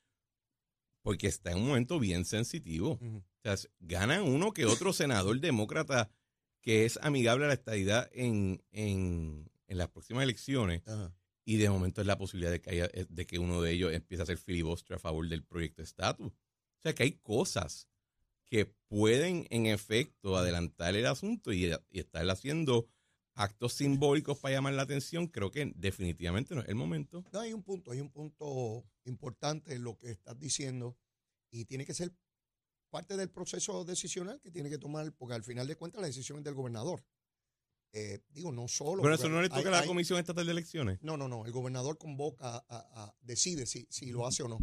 porque 1.03 1.27
está 1.27 1.51
en 1.51 1.59
un 1.59 1.69
momento 1.69 1.99
bien 1.99 2.25
sensitivo. 2.25 3.01
O 3.03 3.23
sea, 3.43 3.57
gana 3.81 4.23
uno 4.23 4.53
que 4.53 4.67
otro 4.67 4.93
senador 4.93 5.41
demócrata 5.41 6.11
que 6.61 6.85
es 6.85 6.99
amigable 7.03 7.47
a 7.47 7.49
la 7.49 7.55
estadidad 7.55 8.09
en, 8.13 8.63
en, 8.71 9.51
en 9.67 9.79
las 9.79 9.89
próximas 9.89 10.23
elecciones. 10.23 10.83
Y 11.49 11.57
de 11.59 11.71
momento 11.71 12.01
es 12.01 12.07
la 12.07 12.19
posibilidad 12.19 12.51
de 12.51 12.61
que, 12.61 12.71
haya, 12.71 12.91
eh, 12.93 13.07
de 13.09 13.25
que 13.25 13.39
uno 13.39 13.63
de 13.63 13.71
ellos 13.71 13.93
empiece 13.93 14.21
a 14.21 14.25
hacer 14.25 14.37
filibuster 14.37 14.97
a 14.97 14.99
favor 14.99 15.27
del 15.29 15.45
proyecto 15.45 15.81
estatus. 15.81 16.33
O 16.33 16.83
sea 16.83 16.93
que 16.93 17.05
hay 17.05 17.13
cosas 17.13 17.89
que 18.45 18.67
pueden 18.89 19.47
en 19.51 19.67
efecto 19.67 20.37
adelantar 20.37 20.97
el 20.97 21.07
asunto 21.07 21.53
y, 21.53 21.73
y 21.89 22.01
estar 22.01 22.29
haciendo 22.29 22.89
actos 23.35 23.75
simbólicos 23.75 24.39
para 24.39 24.57
llamar 24.57 24.75
la 24.75 24.83
atención. 24.83 25.29
Creo 25.29 25.53
que 25.53 25.73
definitivamente 25.77 26.55
no 26.55 26.63
es 26.63 26.69
el 26.69 26.75
momento. 26.75 27.25
No, 27.33 27.41
hay 27.41 27.53
un 27.53 27.63
punto, 27.63 27.93
hay 27.93 28.01
un 28.01 28.11
punto 28.11 28.85
importante 29.05 29.73
en 29.75 29.85
lo 29.85 29.97
que 29.97 30.11
estás 30.11 30.39
diciendo 30.39 30.97
y 31.51 31.65
tiene 31.65 31.87
que 31.87 31.95
ser 31.95 32.13
parte 32.91 33.17
del 33.17 33.31
proceso 33.31 33.85
decisional 33.85 34.41
que 34.41 34.51
tiene 34.51 34.69
que 34.69 34.79
tomar, 34.79 35.13
porque 35.13 35.35
al 35.35 35.45
final 35.45 35.69
de 35.69 35.77
cuentas 35.77 36.01
la 36.01 36.09
decisión 36.09 36.39
es 36.39 36.45
del 36.45 36.55
gobernador. 36.55 37.05
Eh, 37.99 38.21
digo, 38.29 38.53
no 38.53 38.69
solo. 38.69 39.01
Porque 39.01 39.15
eso 39.15 39.29
no 39.31 39.41
le 39.41 39.49
toca 39.49 39.69
a 39.69 39.73
la 39.73 39.79
hay- 39.81 39.87
Comisión 39.87 40.19
Estatal 40.19 40.45
de 40.45 40.53
Elecciones. 40.53 40.99
No, 41.03 41.17
no, 41.17 41.29
no. 41.29 41.47
El 41.47 41.53
gobernador 41.53 41.97
convoca, 41.97 42.57
a, 42.57 42.63
a- 42.69 43.15
decide 43.23 43.65
si, 43.65 43.87
si 43.89 44.11
lo 44.11 44.27
hace 44.27 44.43
o 44.43 44.49
no. 44.49 44.59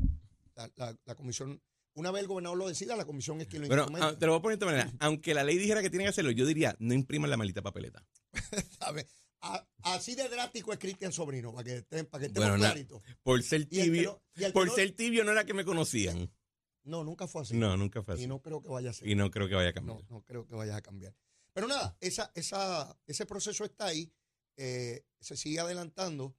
La, 0.55 0.69
la- 0.75 0.95
la 1.05 1.15
comisión, 1.15 1.59
una 1.95 2.11
vez 2.11 2.21
el 2.21 2.27
gobernador 2.27 2.59
lo 2.59 2.67
decida, 2.67 2.95
la 2.95 3.05
comisión 3.05 3.41
es 3.41 3.47
quien 3.47 3.63
lo 3.63 3.67
Bueno, 3.69 3.83
instrumenta. 3.83 4.09
ah, 4.09 4.19
te 4.19 4.25
lo 4.27 4.33
voy 4.33 4.39
a 4.39 4.41
poner 4.43 4.59
de 4.59 4.65
esta 4.65 4.71
manera. 4.77 4.93
Aunque 4.99 5.33
la 5.33 5.43
ley 5.43 5.57
dijera 5.57 5.81
que 5.81 5.89
tienen 5.89 6.05
que 6.05 6.09
hacerlo, 6.09 6.29
yo 6.29 6.45
diría, 6.45 6.75
no 6.77 6.93
impriman 6.93 7.29
la 7.31 7.37
maldita 7.37 7.63
papeleta. 7.63 8.05
¿sabe? 8.79 9.07
A- 9.41 9.67
así 9.81 10.13
de 10.13 10.29
drástico 10.29 10.71
es 10.71 10.77
Cristian 10.77 11.11
Sobrino, 11.11 11.51
para 11.51 11.63
que 11.63 11.77
estén, 11.77 12.05
para 12.05 12.19
que 12.21 12.27
estemos 12.27 12.49
Bueno, 12.49 12.63
claritos. 12.63 13.01
Por 13.23 13.41
ser 13.41 13.65
tibio, 13.65 14.21
no- 14.35 14.51
por 14.53 14.67
no- 14.67 14.75
ser 14.75 14.91
tibio 14.91 15.23
no 15.23 15.31
era 15.31 15.43
que 15.43 15.55
me 15.55 15.65
conocían. 15.65 16.31
No, 16.83 17.03
nunca 17.03 17.27
fue 17.27 17.41
así. 17.41 17.57
No, 17.57 17.77
nunca 17.77 18.03
fue 18.03 18.13
así. 18.13 18.23
Y 18.25 18.27
no 18.27 18.41
creo 18.41 18.61
que 18.61 18.67
vaya 18.69 18.91
a 18.91 18.93
ser. 18.93 19.07
Y 19.07 19.15
no 19.15 19.31
creo 19.31 19.47
que 19.47 19.55
vaya 19.55 19.69
a 19.69 19.73
cambiar. 19.73 19.97
No, 19.97 20.05
no 20.17 20.21
creo 20.23 20.45
que 20.45 20.53
vaya 20.53 20.75
a 20.75 20.81
cambiar. 20.81 21.15
Pero 21.53 21.67
nada, 21.67 21.95
esa, 22.01 22.31
esa, 22.35 22.97
ese 23.07 23.25
proceso 23.25 23.63
está 23.63 23.85
ahí, 23.87 24.11
eh, 24.57 25.05
se 25.19 25.37
sigue 25.37 25.59
adelantando. 25.59 26.35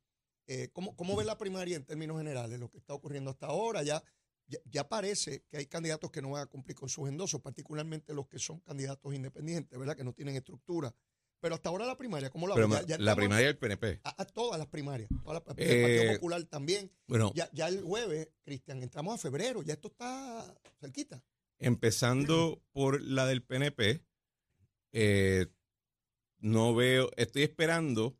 Eh, 0.46 0.68
¿cómo, 0.72 0.94
¿Cómo 0.96 1.16
ves 1.16 1.26
la 1.26 1.38
primaria 1.38 1.76
en 1.76 1.84
términos 1.84 2.18
generales? 2.18 2.58
Lo 2.60 2.68
que 2.68 2.78
está 2.78 2.92
ocurriendo 2.94 3.30
hasta 3.30 3.46
ahora, 3.46 3.82
ya 3.82 4.02
ya, 4.46 4.58
ya 4.66 4.86
parece 4.86 5.42
que 5.48 5.56
hay 5.56 5.66
candidatos 5.66 6.10
que 6.10 6.20
no 6.20 6.32
van 6.32 6.42
a 6.42 6.46
cumplir 6.46 6.76
con 6.76 6.90
sus 6.90 7.08
endosos, 7.08 7.40
particularmente 7.40 8.12
los 8.12 8.26
que 8.28 8.38
son 8.38 8.60
candidatos 8.60 9.14
independientes, 9.14 9.78
¿verdad? 9.78 9.96
Que 9.96 10.04
no 10.04 10.12
tienen 10.12 10.36
estructura. 10.36 10.94
Pero 11.40 11.54
hasta 11.54 11.70
ahora 11.70 11.86
la 11.86 11.96
primaria, 11.96 12.28
¿cómo 12.28 12.46
la 12.46 12.54
ves? 12.54 12.68
la 12.68 12.80
estamos 12.80 13.14
primaria 13.16 13.46
del 13.46 13.56
PNP. 13.58 14.00
A, 14.04 14.20
a 14.22 14.26
todas 14.26 14.58
las 14.58 14.66
primarias. 14.68 15.08
Todas 15.22 15.42
las, 15.46 15.56
el 15.58 15.64
Eh, 15.66 15.82
Partido 15.82 16.14
Popular 16.16 16.44
también. 16.44 16.90
Bueno, 17.06 17.32
Ya, 17.34 17.48
ya 17.54 17.68
el 17.68 17.82
jueves, 17.82 18.28
Cristian, 18.42 18.82
entramos 18.82 19.14
a 19.14 19.18
febrero, 19.18 19.62
ya 19.62 19.72
esto 19.74 19.88
está 19.88 20.54
cerquita. 20.78 21.22
empezando 21.58 22.62
por 22.72 23.00
la 23.00 23.26
del 23.26 23.42
PNP, 23.42 24.02
eh, 24.94 25.46
no 26.38 26.72
veo, 26.74 27.10
estoy 27.16 27.42
esperando 27.42 28.16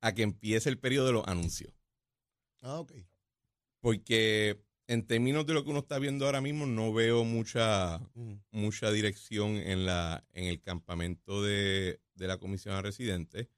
a 0.00 0.14
que 0.14 0.22
empiece 0.22 0.70
el 0.70 0.78
periodo 0.78 1.06
de 1.08 1.12
los 1.12 1.28
anuncios. 1.28 1.72
Ah, 2.62 2.80
ok. 2.80 2.92
Porque 3.80 4.64
en 4.86 5.06
términos 5.06 5.44
de 5.46 5.52
lo 5.52 5.64
que 5.64 5.70
uno 5.70 5.80
está 5.80 5.98
viendo 5.98 6.24
ahora 6.24 6.40
mismo, 6.40 6.66
no 6.66 6.92
veo 6.94 7.24
mucha, 7.24 7.98
Mm. 8.14 8.34
mucha 8.52 8.90
dirección 8.90 9.56
en, 9.56 9.84
la, 9.84 10.26
en 10.32 10.44
el 10.44 10.60
campamento 10.62 11.42
de, 11.42 12.00
de 12.14 12.26
la 12.26 12.38
comisión 12.38 12.82
residente, 12.82 13.50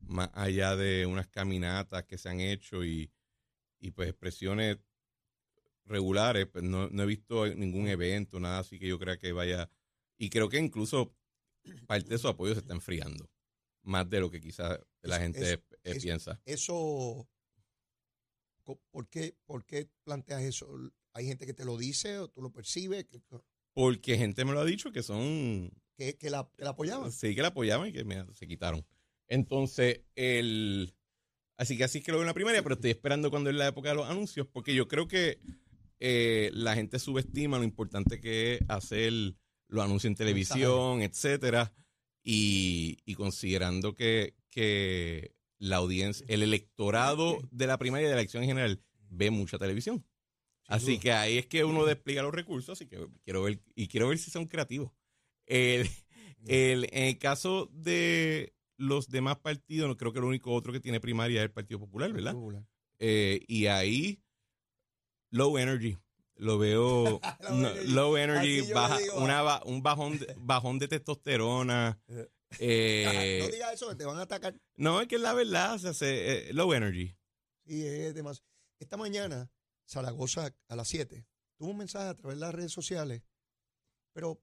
más 0.00 0.30
allá 0.34 0.74
de 0.74 1.06
unas 1.06 1.28
caminatas 1.28 2.04
que 2.04 2.18
se 2.18 2.28
han 2.28 2.40
hecho 2.40 2.84
y, 2.84 3.12
y 3.78 3.92
pues 3.92 4.08
expresiones 4.08 4.78
regulares, 5.84 6.46
pues 6.46 6.64
no, 6.64 6.88
no 6.88 7.02
he 7.02 7.06
visto 7.06 7.46
ningún 7.54 7.86
evento, 7.88 8.40
nada 8.40 8.58
así 8.60 8.78
que 8.78 8.88
yo 8.88 8.98
crea 8.98 9.18
que 9.18 9.32
vaya. 9.32 9.70
Y 10.18 10.30
creo 10.30 10.48
que 10.48 10.58
incluso 10.58 11.14
parte 11.86 12.08
de 12.10 12.18
su 12.18 12.28
apoyo 12.28 12.54
se 12.54 12.60
está 12.60 12.74
enfriando, 12.74 13.30
más 13.82 14.08
de 14.08 14.20
lo 14.20 14.30
que 14.30 14.40
quizás 14.40 14.78
la 15.02 15.16
Eso- 15.16 15.22
gente 15.22 15.52
eh, 15.52 15.62
eso- 15.84 16.00
piensa. 16.00 16.40
Eso, 16.44 17.28
¿por 18.90 19.08
qué, 19.08 19.36
¿por 19.46 19.64
qué 19.64 19.88
planteas 20.04 20.42
eso? 20.42 20.68
¿Hay 21.14 21.26
gente 21.26 21.46
que 21.46 21.54
te 21.54 21.64
lo 21.64 21.76
dice 21.76 22.18
o 22.18 22.28
tú 22.28 22.42
lo 22.42 22.52
percibes? 22.52 23.04
¿Que, 23.06 23.20
Porque 23.72 24.16
gente 24.18 24.44
me 24.44 24.52
lo 24.52 24.60
ha 24.60 24.64
dicho 24.64 24.92
que 24.92 25.02
son 25.02 25.70
que, 25.96 26.16
que 26.16 26.30
la, 26.30 26.48
que 26.56 26.64
la 26.64 26.70
apoyaban? 26.70 27.10
Sí, 27.12 27.34
que 27.34 27.42
la 27.42 27.48
apoyaban 27.48 27.88
y 27.88 27.92
que 27.92 28.04
mira, 28.04 28.26
se 28.34 28.46
quitaron. 28.46 28.86
Entonces, 29.26 30.02
el. 30.14 30.94
Así 31.56 31.76
que 31.76 31.84
así 31.84 31.98
es 31.98 32.04
que 32.04 32.12
lo 32.12 32.18
veo 32.18 32.22
en 32.22 32.28
la 32.28 32.34
primaria, 32.34 32.62
pero 32.62 32.76
estoy 32.76 32.90
esperando 32.90 33.30
cuando 33.30 33.50
es 33.50 33.56
la 33.56 33.66
época 33.66 33.88
de 33.88 33.96
los 33.96 34.08
anuncios, 34.08 34.46
porque 34.46 34.74
yo 34.74 34.86
creo 34.86 35.08
que 35.08 35.40
eh, 35.98 36.50
la 36.54 36.76
gente 36.76 37.00
subestima 37.00 37.58
lo 37.58 37.64
importante 37.64 38.20
que 38.20 38.54
es 38.54 38.60
hacer 38.68 39.34
los 39.68 39.84
anuncios 39.84 40.10
en 40.10 40.16
televisión, 40.16 41.02
etcétera, 41.02 41.72
y, 42.22 42.98
y 43.04 43.14
considerando 43.14 43.94
que, 43.94 44.34
que 44.50 45.34
la 45.58 45.76
audiencia, 45.76 46.24
el 46.28 46.42
electorado 46.42 47.38
de 47.50 47.66
la 47.66 47.78
primaria 47.78 48.06
y 48.06 48.08
de 48.08 48.14
la 48.14 48.20
elección 48.20 48.42
en 48.42 48.48
general 48.50 48.82
ve 49.10 49.30
mucha 49.30 49.58
televisión. 49.58 50.04
Así 50.66 50.98
que 50.98 51.12
ahí 51.12 51.38
es 51.38 51.46
que 51.46 51.64
uno 51.64 51.86
despliega 51.86 52.22
los 52.22 52.34
recursos, 52.34 52.70
así 52.78 52.86
que 52.86 53.08
quiero 53.24 53.42
ver, 53.42 53.60
y 53.74 53.88
quiero 53.88 54.08
ver 54.08 54.18
si 54.18 54.30
son 54.30 54.46
creativos. 54.46 54.92
El, 55.46 55.88
el- 56.46 56.84
en 56.92 57.04
el 57.04 57.18
caso 57.18 57.70
de 57.72 58.54
los 58.76 59.08
demás 59.08 59.38
partidos, 59.38 59.88
no 59.88 59.96
creo 59.96 60.12
que 60.12 60.20
lo 60.20 60.26
único 60.28 60.52
otro 60.52 60.72
que 60.72 60.80
tiene 60.80 61.00
primaria 61.00 61.40
es 61.40 61.44
el 61.44 61.50
Partido 61.52 61.80
Popular, 61.80 62.12
¿verdad? 62.12 62.34
Popular. 62.34 62.64
Eh, 62.98 63.44
y 63.48 63.66
ahí, 63.66 64.22
low 65.30 65.56
energy. 65.58 65.96
Lo 66.38 66.56
veo 66.58 67.20
Low 67.40 68.12
no, 68.12 68.16
energy. 68.16 68.62
low 68.62 68.74
baja, 68.74 68.98
digo, 68.98 69.16
una, 69.22 69.62
un 69.64 69.82
bajón 69.82 70.18
de, 70.18 70.34
bajón 70.38 70.78
de 70.78 70.88
testosterona. 70.88 72.00
eh, 72.58 73.40
no 73.42 73.48
digas 73.48 73.74
eso, 73.74 73.88
que 73.88 73.96
te 73.96 74.04
van 74.04 74.18
a 74.18 74.22
atacar. 74.22 74.54
no, 74.76 75.00
es 75.00 75.08
que 75.08 75.16
es 75.16 75.20
la 75.20 75.34
verdad, 75.34 75.74
o 75.74 75.78
sea, 75.78 75.92
se- 75.92 76.48
eh, 76.48 76.52
low 76.52 76.72
energy. 76.72 77.14
Sí, 77.66 77.84
es 77.86 78.14
demasiado. 78.14 78.48
Esta 78.80 78.96
mañana, 78.96 79.50
Zaragoza 79.86 80.54
a 80.68 80.76
las 80.76 80.88
7, 80.88 81.26
tuvo 81.58 81.70
un 81.70 81.76
mensaje 81.78 82.08
a 82.08 82.14
través 82.14 82.36
de 82.38 82.40
las 82.46 82.54
redes 82.54 82.72
sociales, 82.72 83.22
pero 84.14 84.30
o 84.30 84.40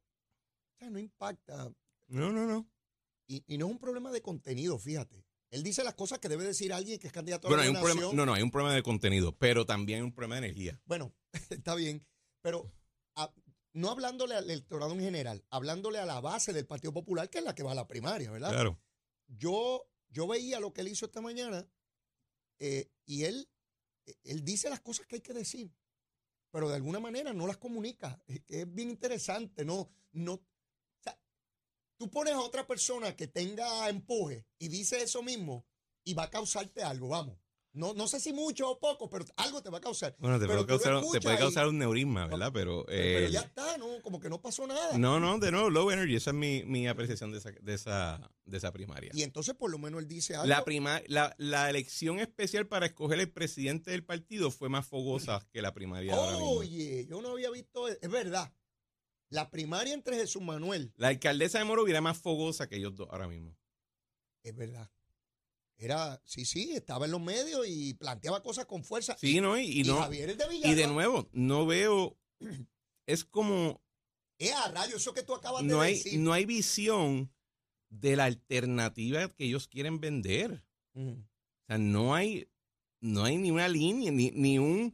sea, 0.78 0.90
no 0.90 1.00
impacta. 1.00 1.72
No, 2.08 2.32
no, 2.32 2.46
no. 2.46 2.70
Y, 3.28 3.44
y 3.48 3.58
no 3.58 3.66
es 3.68 3.72
un 3.72 3.80
problema 3.80 4.12
de 4.12 4.22
contenido, 4.22 4.78
fíjate. 4.78 5.26
Él 5.52 5.64
dice 5.64 5.84
las 5.84 5.96
cosas 5.96 6.20
que 6.20 6.28
debe 6.28 6.44
decir 6.44 6.74
alguien 6.74 7.00
que 7.00 7.08
es 7.08 7.14
candidato 7.14 7.48
a 7.48 7.52
la 7.56 7.64
hay 7.64 7.70
un 7.70 7.76
problema, 7.80 8.02
no, 8.14 8.26
no, 8.26 8.34
hay 8.34 8.44
un 8.44 8.52
problema 8.52 8.76
de 8.76 8.84
contenido, 8.84 9.38
pero 9.38 9.66
también 9.66 10.00
hay 10.00 10.04
un 10.04 10.12
problema 10.14 10.36
de 10.36 10.40
energía. 10.48 10.82
Bueno, 10.86 11.14
está 11.50 11.76
bien, 11.76 12.06
pero 12.42 12.72
a- 13.16 13.34
no 13.74 13.90
hablándole 13.92 14.36
al 14.36 14.46
electorado 14.46 14.94
en 14.94 15.02
general, 15.02 15.46
hablándole 15.50 16.00
a 16.00 16.06
la 16.06 16.22
base 16.22 16.54
del 16.54 16.66
Partido 16.66 16.94
Popular, 16.94 17.30
que 17.30 17.40
es 17.40 17.44
la 17.44 17.56
que 17.56 17.64
va 17.64 17.74
a 17.74 17.76
la 17.76 17.88
primaria, 17.88 18.32
¿verdad? 18.32 18.52
Claro. 18.52 18.82
Yo, 19.28 19.90
yo 20.10 20.28
veía 20.28 20.60
lo 20.60 20.74
que 20.74 20.82
él 20.82 20.88
hizo 20.88 21.06
esta 21.06 21.22
mañana 21.22 21.68
eh, 22.60 22.90
y 23.06 23.24
él, 23.24 23.50
él 24.24 24.44
dice 24.46 24.70
las 24.70 24.80
cosas 24.82 25.08
que 25.08 25.16
hay 25.16 25.22
que 25.22 25.34
decir, 25.34 25.74
pero 26.52 26.70
de 26.70 26.76
alguna 26.76 27.00
manera 27.02 27.34
no 27.34 27.48
las 27.48 27.58
comunica. 27.58 28.24
Es 28.48 28.74
bien 28.74 28.90
interesante, 28.90 29.66
no, 29.66 29.92
no. 30.14 30.34
o 30.36 30.46
sea, 31.02 31.20
tú 31.98 32.10
pones 32.10 32.34
a 32.34 32.40
otra 32.40 32.66
persona 32.66 33.16
que 33.16 33.28
tenga 33.28 33.90
empuje 33.90 34.48
y 34.58 34.70
dice 34.70 35.02
eso 35.04 35.22
mismo 35.22 35.66
y 36.06 36.14
va 36.14 36.24
a 36.24 36.30
causarte 36.30 36.82
algo, 36.82 37.10
vamos. 37.10 37.38
No, 37.76 37.94
no 37.94 38.08
sé 38.08 38.20
si 38.22 38.32
mucho 38.32 38.70
o 38.70 38.80
poco, 38.80 39.10
pero 39.10 39.26
algo 39.36 39.62
te 39.62 39.70
va 39.70 39.80
a 39.80 39.82
causar. 39.82 40.16
Bueno, 40.18 40.40
te 40.40 40.46
puede, 40.46 40.66
causar, 40.66 40.94
te 40.94 41.00
escuchas 41.02 41.24
puede 41.24 41.36
y- 41.36 41.40
causar 41.40 41.68
un 41.68 41.78
neurisma, 41.78 42.26
¿verdad? 42.28 42.52
Pero, 42.54 42.86
Pero 42.88 43.28
eh, 43.28 43.30
ya 43.32 43.42
está, 43.42 43.78
¿no? 43.78 44.02
Como 44.02 44.20
que 44.20 44.30
no 44.30 44.42
pasó 44.42 44.66
nada. 44.66 44.98
no, 44.98 45.20
no, 45.20 45.38
de 45.40 45.52
nuevo, 45.52 45.70
low 45.70 45.92
energy. 45.92 46.16
Esa 46.16 46.30
es 46.30 46.36
mi, 46.36 46.64
mi 46.64 46.88
apreciación 46.88 47.32
de 47.34 47.40
esa, 47.40 47.52
de 47.52 47.74
esa, 47.74 48.32
de 48.46 48.58
esa 48.58 48.72
primaria. 48.72 49.12
Y 49.14 49.24
entonces 49.24 49.56
por 49.56 49.70
lo 49.70 49.78
menos 49.78 50.02
él 50.02 50.08
dice 50.08 50.36
algo. 50.36 50.48
La, 50.48 50.64
prima, 50.64 51.02
la, 51.08 51.36
la 51.38 51.70
elección 51.70 52.20
especial 52.20 52.66
para 52.66 52.86
escoger 52.86 53.20
el 53.20 53.30
presidente 53.32 53.92
del 53.92 54.06
partido 54.06 54.52
fue 54.52 54.70
más 54.70 54.88
fogosa 54.88 55.46
que 55.52 55.62
la 55.62 55.74
primaria 55.74 56.14
de 56.14 56.18
ahora 56.18 56.32
mismo. 56.38 56.52
Oye, 56.52 57.06
yo 57.08 57.22
no 57.22 57.32
había 57.32 57.52
visto, 57.52 57.90
es 57.90 58.10
verdad. 58.10 58.54
La 59.30 59.50
primaria 59.50 59.94
entre 59.94 60.16
Jesús 60.16 60.42
Manuel, 60.42 60.94
La 60.96 61.10
alcaldesa 61.10 61.58
de 61.60 61.66
Moro 61.66 61.86
era 61.88 62.00
más 62.00 62.18
fogosa 62.18 62.70
que 62.70 62.78
ellos 62.78 62.96
dos 62.96 63.10
ahora 63.12 63.28
mismo. 63.28 63.58
es 64.44 64.56
verdad. 64.56 64.90
Era, 65.78 66.22
sí, 66.26 66.46
sí, 66.46 66.72
estaba 66.74 67.06
en 67.06 67.12
los 67.12 67.22
medios 67.22 67.68
y 67.68 67.94
planteaba 67.96 68.42
cosas 68.42 68.66
con 68.66 68.84
fuerza. 68.84 69.18
Sí, 69.20 69.42
¿no? 69.42 69.58
Y, 69.58 69.64
y 69.66 69.82
y 69.82 69.84
no, 69.84 69.98
Javier 69.98 70.30
es 70.30 70.38
de 70.38 70.48
Villalba. 70.48 70.72
y 70.72 70.76
de 70.76 70.88
nuevo, 70.88 71.30
no 71.34 71.66
veo. 71.66 72.18
Es 73.08 73.24
como. 73.24 73.82
Es 74.40 74.52
a 74.54 74.68
rayo, 74.72 74.98
eso 74.98 75.14
que 75.14 75.22
tú 75.22 75.36
acabas 75.36 75.64
No 75.64 75.82
de 75.82 75.86
hay, 75.86 75.94
decir. 75.94 76.20
no 76.20 76.34
hay 76.34 76.46
visión 76.46 77.32
de 77.90 78.16
la 78.16 78.26
alternativa 78.26 79.30
que 79.30 79.46
ellos 79.46 79.68
quieren 79.68 80.00
vender. 80.00 80.64
O 80.96 81.16
sea, 81.68 81.78
no 81.78 82.16
hay, 82.16 82.50
no 83.02 83.24
hay 83.24 83.38
ni 83.38 83.52
una 83.52 83.68
línea, 83.70 84.12
ni, 84.12 84.32
ni 84.32 84.58
un, 84.58 84.92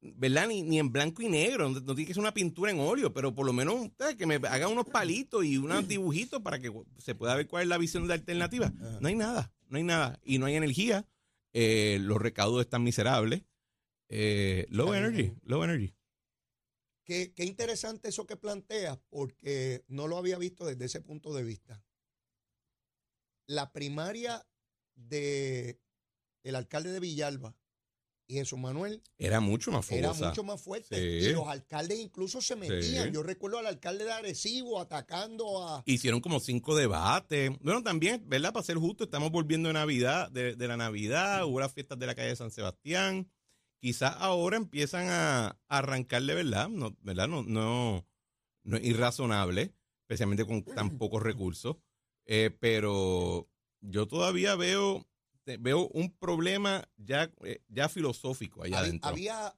¿verdad? 0.00 0.48
Ni, 0.48 0.62
ni 0.62 0.80
en 0.80 0.90
blanco 0.90 1.22
y 1.22 1.28
negro. 1.28 1.68
No, 1.68 1.78
no 1.80 1.94
tiene 1.94 2.08
que 2.08 2.14
ser 2.14 2.20
una 2.22 2.34
pintura 2.34 2.72
en 2.72 2.80
óleo, 2.80 3.12
pero 3.14 3.32
por 3.34 3.46
lo 3.46 3.52
menos 3.52 3.88
¿sabes? 3.96 4.16
que 4.16 4.26
me 4.26 4.34
hagan 4.34 4.72
unos 4.72 4.86
palitos 4.86 5.44
y 5.44 5.56
unos 5.56 5.86
dibujitos 5.86 6.42
para 6.42 6.58
que 6.58 6.72
se 6.98 7.14
pueda 7.14 7.36
ver 7.36 7.46
cuál 7.46 7.62
es 7.62 7.68
la 7.68 7.78
visión 7.78 8.02
de 8.02 8.08
la 8.08 8.14
alternativa. 8.14 8.72
No 9.00 9.06
hay 9.06 9.14
nada, 9.14 9.53
no 9.68 9.78
hay 9.78 9.84
nada. 9.84 10.20
Y 10.22 10.38
no 10.38 10.46
hay 10.46 10.54
energía. 10.54 11.06
Eh, 11.52 11.98
los 12.00 12.20
recaudos 12.20 12.62
están 12.62 12.82
miserables. 12.82 13.42
Eh, 14.08 14.66
low 14.70 14.94
energy, 14.94 15.34
low 15.42 15.64
energy. 15.64 15.94
Qué, 17.04 17.32
qué 17.34 17.44
interesante 17.44 18.08
eso 18.08 18.26
que 18.26 18.36
planteas, 18.36 18.98
porque 19.10 19.84
no 19.88 20.06
lo 20.08 20.16
había 20.16 20.38
visto 20.38 20.64
desde 20.64 20.86
ese 20.86 21.00
punto 21.00 21.34
de 21.34 21.44
vista. 21.44 21.82
La 23.46 23.72
primaria 23.72 24.46
de 24.94 25.80
el 26.42 26.54
alcalde 26.54 26.92
de 26.92 27.00
Villalba 27.00 27.56
y 28.26 28.34
Jesús 28.34 28.58
Manuel 28.58 29.02
Era 29.18 29.40
mucho 29.40 29.70
más 29.70 29.90
era 29.92 30.08
fogosa. 30.08 30.28
mucho 30.30 30.44
más 30.44 30.60
fuerte. 30.60 30.96
Sí. 31.20 31.28
Y 31.28 31.32
los 31.32 31.46
alcaldes 31.46 31.98
incluso 31.98 32.40
se 32.40 32.56
metían. 32.56 33.08
Sí. 33.08 33.12
Yo 33.12 33.22
recuerdo 33.22 33.58
al 33.58 33.66
alcalde 33.66 34.04
de 34.04 34.12
Arecibo 34.12 34.80
atacando 34.80 35.66
a. 35.66 35.82
Hicieron 35.86 36.20
como 36.20 36.40
cinco 36.40 36.74
debates. 36.74 37.50
Bueno, 37.60 37.82
también, 37.82 38.22
¿verdad? 38.28 38.52
Para 38.52 38.64
ser 38.64 38.76
justo, 38.76 39.04
estamos 39.04 39.30
volviendo 39.30 39.68
de 39.68 39.74
Navidad, 39.74 40.30
de, 40.30 40.56
de 40.56 40.68
la 40.68 40.76
Navidad, 40.76 41.44
hubo 41.44 41.60
las 41.60 41.72
fiestas 41.72 41.98
de 41.98 42.06
la 42.06 42.14
calle 42.14 42.28
de 42.28 42.36
San 42.36 42.50
Sebastián. 42.50 43.30
Quizás 43.80 44.14
ahora 44.18 44.56
empiezan 44.56 45.08
a, 45.10 45.46
a 45.48 45.58
arrancarle, 45.78 46.34
¿verdad? 46.34 46.68
No, 46.70 46.96
¿verdad? 47.02 47.28
No, 47.28 47.42
no, 47.42 48.06
no 48.62 48.76
es 48.78 48.84
irrazonable, 48.84 49.74
especialmente 50.04 50.46
con 50.46 50.64
tan 50.64 50.96
pocos 50.96 51.22
recursos. 51.22 51.76
Eh, 52.24 52.50
pero 52.58 53.50
yo 53.82 54.08
todavía 54.08 54.54
veo, 54.56 55.06
veo 55.58 55.88
un 55.88 56.10
problema 56.16 56.88
ya, 56.96 57.32
eh, 57.44 57.62
ya 57.68 57.88
filosófico 57.88 58.62
allá 58.62 58.78
Había, 58.78 58.88
adentro. 58.88 59.10
había 59.10 59.56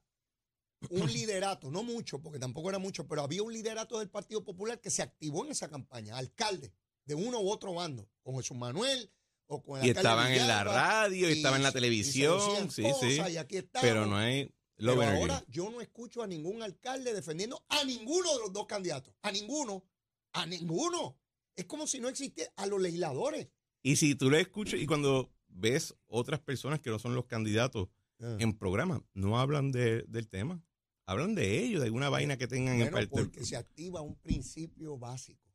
un 0.90 1.12
liderato, 1.12 1.70
no 1.70 1.82
mucho, 1.82 2.20
porque 2.20 2.38
tampoco 2.38 2.68
era 2.68 2.78
mucho, 2.78 3.06
pero 3.06 3.22
había 3.22 3.42
un 3.42 3.52
liderato 3.52 3.98
del 3.98 4.10
Partido 4.10 4.44
Popular 4.44 4.80
que 4.80 4.90
se 4.90 5.02
activó 5.02 5.44
en 5.44 5.52
esa 5.52 5.68
campaña, 5.68 6.16
alcalde 6.16 6.72
de 7.04 7.14
uno 7.14 7.40
u 7.40 7.50
otro 7.50 7.74
bando, 7.74 8.08
con 8.22 8.36
Jesús 8.36 8.56
Manuel 8.56 9.10
o 9.46 9.62
con 9.62 9.80
el 9.80 9.86
y 9.86 9.90
estaban 9.90 10.32
en 10.32 10.48
la 10.48 10.64
radio, 10.64 11.28
y, 11.28 11.32
estaban 11.34 11.58
en 11.58 11.62
la 11.62 11.70
y 11.70 11.74
televisión, 11.74 12.38
decían 12.38 12.70
sí, 12.70 12.82
cosas, 12.82 13.28
sí. 13.28 13.32
Y 13.32 13.36
aquí 13.36 13.56
estamos. 13.58 13.88
Pero 13.88 14.06
no 14.06 14.16
hay 14.16 14.52
Pero 14.76 15.02
ahora 15.02 15.44
yo 15.48 15.70
no 15.70 15.80
escucho 15.80 16.22
a 16.22 16.26
ningún 16.26 16.62
alcalde 16.62 17.14
defendiendo 17.14 17.64
a 17.68 17.84
ninguno 17.84 18.32
de 18.34 18.40
los 18.40 18.52
dos 18.52 18.66
candidatos. 18.66 19.14
A 19.22 19.30
ninguno. 19.30 19.84
A 20.32 20.46
ninguno. 20.46 21.18
Es 21.54 21.64
como 21.64 21.86
si 21.86 22.00
no 22.00 22.08
existiera 22.08 22.52
a 22.56 22.66
los 22.66 22.80
legisladores. 22.80 23.48
Y 23.82 23.96
si 23.96 24.16
tú 24.16 24.30
lo 24.30 24.36
escuchas 24.36 24.80
y 24.80 24.86
cuando 24.86 25.32
ves 25.56 25.94
otras 26.06 26.40
personas 26.40 26.80
que 26.80 26.90
no 26.90 26.98
son 26.98 27.14
los 27.14 27.26
candidatos 27.26 27.88
Ah. 28.18 28.36
en 28.40 28.56
programa, 28.56 29.02
no 29.14 29.38
hablan 29.38 29.72
de- 29.72 30.02
del 30.08 30.28
tema. 30.28 30.62
hablan 31.08 31.34
de 31.36 31.60
ellos, 31.62 31.80
de 31.80 31.86
alguna 31.86 32.08
vaina 32.08 32.36
que 32.36 32.48
tengan 32.48 32.74
en 32.80 32.90
Bueno, 32.90 32.96
parte. 32.96 33.10
porque 33.10 33.44
se 33.44 33.56
activa 33.56 34.00
un 34.00 34.16
principio 34.16 34.98
básico. 34.98 35.46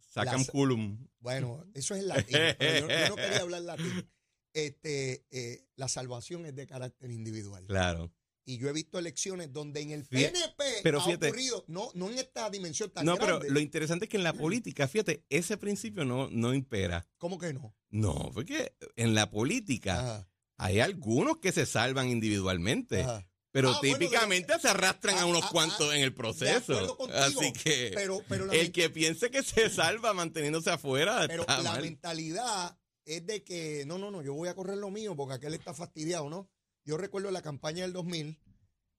Sacan 0.00 0.38
las- 0.38 0.50
culum. 0.50 1.06
Bueno, 1.20 1.62
eso 1.74 1.94
es 1.94 2.00
en 2.00 2.08
latín. 2.08 2.36
pero 2.58 2.88
yo, 2.88 2.88
yo 2.88 3.08
no 3.10 3.16
quería 3.16 3.40
hablar 3.40 3.62
latín. 3.62 3.84
Este, 4.54 5.26
eh, 5.32 5.66
la 5.74 5.88
salvación 5.88 6.46
es 6.46 6.54
de 6.54 6.66
carácter 6.68 7.10
individual. 7.10 7.66
Claro. 7.66 8.12
Y 8.46 8.58
yo 8.58 8.68
he 8.68 8.72
visto 8.72 8.98
elecciones 8.98 9.52
donde 9.52 9.80
en 9.80 9.90
el 9.92 10.04
Fíjate- 10.04 10.32
PNP 10.32 10.64
pero 10.82 11.00
ha 11.00 11.06
ocurrido, 11.06 11.64
no, 11.66 11.88
no 11.94 12.10
en 12.10 12.18
esta 12.18 12.50
dimensión 12.50 12.90
tan 12.90 13.06
No, 13.06 13.16
pero 13.16 13.38
grande. 13.38 13.50
lo 13.50 13.60
interesante 13.60 14.04
es 14.04 14.10
que 14.10 14.18
en 14.18 14.22
la 14.24 14.34
política, 14.34 14.86
fíjate, 14.86 15.24
ese 15.30 15.56
principio 15.56 16.04
no, 16.04 16.28
no 16.30 16.52
impera. 16.52 17.06
¿Cómo 17.18 17.38
que 17.38 17.54
no? 17.54 17.74
No, 17.90 18.30
porque 18.34 18.76
en 18.96 19.14
la 19.14 19.30
política 19.30 19.98
Ajá, 19.98 20.28
hay 20.58 20.80
algunos 20.80 21.38
que 21.38 21.52
se 21.52 21.64
salvan 21.64 22.08
individualmente, 22.10 23.00
ajá. 23.02 23.26
pero 23.50 23.70
Ah, 23.70 23.78
bueno, 23.80 23.98
típicamente 23.98 24.58
se 24.60 24.68
arrastran 24.68 25.16
a 25.16 25.22
ah, 25.22 25.26
unos 25.26 25.44
ah, 25.44 25.48
cuantos 25.50 25.94
en 25.94 26.02
el 26.02 26.10
De 26.10 26.16
proceso. 26.16 26.72
acuerdo 26.74 26.96
contigo, 26.98 27.18
Así 27.20 27.52
que 27.52 27.92
pero, 27.94 28.22
pero, 28.28 28.52
el 28.52 28.72
que 28.72 28.90
piense 28.90 29.30
que 29.30 29.42
se 29.42 29.70
salva 29.70 30.12
manteniéndose 30.12 30.68
afuera 30.70 31.24
pero 31.28 31.42
está 31.42 31.62
la 31.62 31.72
mal. 31.72 31.82
mentalidad 31.82 32.76
es 33.06 33.24
de 33.26 33.42
que, 33.42 33.84
no, 33.86 33.96
no, 33.98 34.10
no, 34.10 34.22
yo 34.22 34.34
voy 34.34 34.48
a 34.48 34.54
correr 34.54 34.76
lo 34.78 34.90
mío 34.90 35.14
porque 35.16 35.34
aquel 35.34 35.54
está 35.54 35.72
fastidiado, 35.74 36.28
¿no? 36.28 36.50
Yo 36.84 36.96
recuerdo 36.96 37.30
la 37.30 37.42
campaña 37.42 37.82
del 37.82 37.92
2000, 37.92 38.38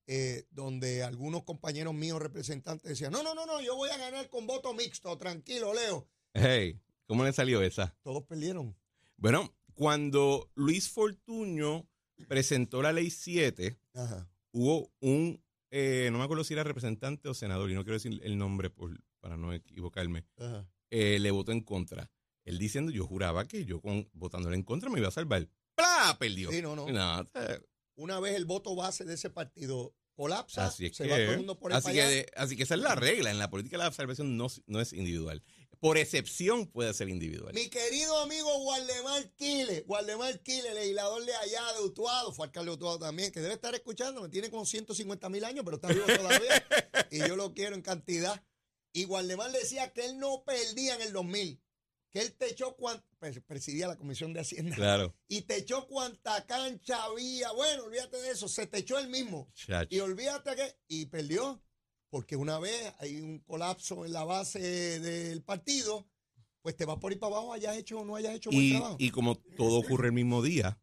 eh, 0.08 0.48
donde 0.52 1.04
algunos 1.04 1.44
compañeros 1.44 1.94
míos 1.94 2.20
representantes 2.22 2.90
decían, 2.90 3.12
no, 3.12 3.22
no, 3.24 3.36
no, 3.36 3.46
no, 3.46 3.62
yo 3.62 3.76
voy 3.76 3.90
a 3.90 3.98
ganar 3.98 4.30
con 4.30 4.48
voto 4.48 4.74
mixto, 4.74 5.18
tranquilo, 5.18 5.74
Leo. 5.74 6.08
Hey, 6.34 6.80
¿cómo 7.06 7.24
le 7.24 7.32
salió 7.34 7.62
esa? 7.62 7.96
Todos 8.02 8.24
perdieron. 8.24 8.76
Bueno, 9.18 9.56
cuando 9.74 10.52
Luis 10.56 10.90
Fortuño 10.90 11.88
presentó 12.28 12.82
la 12.82 12.92
ley 12.92 13.10
7, 13.10 13.78
Ajá. 13.94 14.28
hubo 14.52 14.92
un, 15.00 15.42
eh, 15.70 16.10
no 16.12 16.18
me 16.18 16.24
acuerdo 16.24 16.44
si 16.44 16.54
era 16.54 16.64
representante 16.64 17.30
o 17.30 17.34
senador, 17.34 17.70
y 17.70 17.76
no 17.76 17.84
quiero 17.84 17.96
decir 17.96 18.20
el 18.24 18.38
nombre 18.38 18.70
por, 18.70 19.00
para 19.20 19.38
no 19.38 19.54
equivocarme, 19.54 20.26
Ajá. 20.38 20.68
eh, 20.90 21.20
le 21.20 21.32
votó 21.32 21.52
en 21.52 21.62
contra. 21.62 22.12
Él 22.46 22.58
diciendo, 22.58 22.92
yo 22.92 23.06
juraba 23.06 23.48
que 23.48 23.66
yo 23.66 23.82
con, 23.82 24.08
votándole 24.14 24.56
en 24.56 24.64
contra 24.64 24.90
me 24.90 25.00
iba 25.00 25.08
a 25.08 25.12
salvar. 25.12 25.48
¡Plá! 25.76 26.16
Perdió. 26.20 26.52
Sí, 26.52 26.62
no, 26.62 26.76
no. 26.76 26.88
No, 26.88 27.26
Una 27.96 28.20
vez 28.20 28.36
el 28.36 28.46
voto 28.46 28.76
base 28.76 29.06
de 29.06 29.14
ese 29.16 29.30
partido 29.30 29.94
colapsa, 30.14 30.68
así 30.68 30.90
se 30.94 31.04
que, 31.04 31.10
va 31.10 31.18
todo 31.18 31.32
el 31.32 31.38
mundo 31.38 31.60
por 31.60 31.72
el 31.72 31.78
así, 31.78 31.92
que 31.92 32.04
de- 32.06 32.32
así 32.36 32.56
que 32.56 32.64
esa 32.64 32.76
es 32.76 32.82
la 32.82 32.96
regla. 32.96 33.32
En 33.32 33.40
la 33.40 33.50
política 33.50 33.78
la 33.78 33.92
salvación 33.92 34.38
no, 34.38 34.48
no 34.68 34.82
es 34.82 34.94
individual. 34.94 35.44
Por 35.80 35.98
excepción 35.98 36.68
puede 36.68 36.94
ser 36.94 37.10
individual. 37.10 37.54
Mi 37.54 37.68
querido 37.70 38.18
amigo 38.20 38.50
Waldemar 38.66 39.30
Quile, 39.36 39.84
Waldemar 39.88 40.40
Quile, 40.42 40.74
legislador 40.74 41.24
de 41.26 41.36
allá 41.36 41.74
de 41.74 41.82
Utuado, 41.84 42.34
fue 42.34 42.46
alcalde 42.48 42.72
de 42.72 42.76
Utuado 42.76 43.00
también, 43.00 43.32
que 43.32 43.42
debe 43.42 43.54
estar 43.56 43.76
escuchando, 43.76 44.22
me 44.22 44.30
tiene 44.30 44.50
como 44.50 44.66
150 44.66 45.30
mil 45.30 45.44
años, 45.44 45.64
pero 45.66 45.76
está 45.76 45.90
vivo 45.90 46.06
todavía, 46.06 46.66
y 47.12 47.20
yo 47.20 47.36
lo 47.36 47.54
quiero 47.54 47.76
en 47.76 47.82
cantidad. 47.82 48.42
Y 48.94 49.04
Waldemar 49.06 49.52
decía 49.52 49.92
que 49.92 50.06
él 50.06 50.18
no 50.18 50.44
perdía 50.46 50.96
en 50.96 51.02
el 51.02 51.12
2000, 51.12 51.60
que 52.16 52.22
él 52.22 52.32
te 52.34 52.50
echó 52.50 52.78
cuanta, 52.78 53.04
presidía 53.46 53.88
la 53.90 53.98
Comisión 53.98 54.32
de 54.32 54.40
Hacienda, 54.40 54.74
Claro. 54.74 55.14
y 55.28 55.42
te 55.42 55.58
echó 55.58 55.86
cuanta 55.86 56.46
cancha 56.46 57.04
había, 57.04 57.52
bueno, 57.52 57.84
olvídate 57.84 58.16
de 58.22 58.32
eso, 58.32 58.48
se 58.48 58.68
te 58.68 58.78
echó 58.78 58.98
el 59.00 59.10
mismo. 59.10 59.52
Chacho. 59.54 59.94
Y 59.94 60.00
olvídate 60.00 60.56
que, 60.56 60.78
y 60.88 61.08
perdió, 61.08 61.62
porque 62.10 62.38
una 62.38 62.58
vez 62.58 62.94
hay 63.00 63.20
un 63.20 63.40
colapso 63.40 64.06
en 64.06 64.14
la 64.14 64.24
base 64.24 65.00
del 65.02 65.44
partido, 65.44 66.08
pues 66.62 66.78
te 66.78 66.86
vas 66.86 67.00
por 67.00 67.12
ir 67.12 67.20
para 67.20 67.36
abajo, 67.36 67.52
hayas 67.52 67.76
hecho 67.76 68.00
o 68.00 68.06
no 68.06 68.16
hayas 68.16 68.34
hecho 68.36 68.50
buen 68.50 68.64
Y, 68.64 68.72
trabajo. 68.72 68.96
y 68.98 69.10
como 69.12 69.36
todo 69.38 69.80
ocurre 69.80 70.08
el 70.08 70.14
mismo 70.14 70.42
día, 70.42 70.80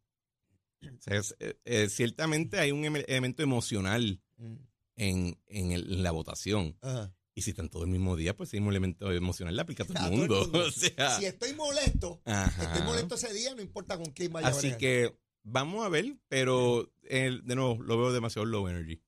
es- 1.07 1.35
eh, 1.41 1.55
eh, 1.65 1.89
ciertamente 1.89 2.59
hay 2.59 2.73
un 2.73 2.85
em- 2.85 2.97
elemento 2.97 3.43
emocional 3.43 4.21
Mm. 4.37 4.57
en, 4.97 5.41
en 5.47 5.73
el- 5.73 5.93
en 5.95 6.03
la 6.03 6.11
votación. 6.11 6.77
Ajá. 6.83 7.15
Y 7.35 7.43
si 7.43 7.51
están 7.51 7.71
todo 7.71 7.85
el 7.85 7.91
mismo 7.91 8.15
día, 8.17 8.37
pues 8.37 8.51
ese 8.51 8.59
mismo 8.59 8.71
elemento 8.71 9.11
emocional 9.11 9.57
le 9.57 9.63
aplica 9.63 9.85
a 9.85 9.87
todo 9.87 9.97
el 9.97 10.03
todo 10.03 10.13
el 10.13 10.19
mundo. 10.19 10.41
mundo. 10.45 10.67
O 10.67 10.71
sea, 10.71 11.19
Si 11.19 11.25
estoy 11.25 11.55
molesto, 11.55 12.21
ajá. 12.25 12.65
estoy 12.65 12.83
molesto 12.87 13.15
ese 13.15 13.33
día, 13.33 13.55
no 13.55 13.63
importa 13.63 13.97
con 13.97 14.07
quién 14.13 14.33
vaya 14.33 14.49
Así 14.49 14.77
que 14.77 15.17
vamos 15.43 15.85
a 15.85 15.89
ver, 15.89 16.17
pero 16.29 16.93
eh, 17.05 17.41
de 17.43 17.55
nuevo 17.55 17.83
lo 17.83 17.97
veo 17.99 18.13
demasiado 18.13 18.45
low 18.45 18.69
energy. 18.69 19.03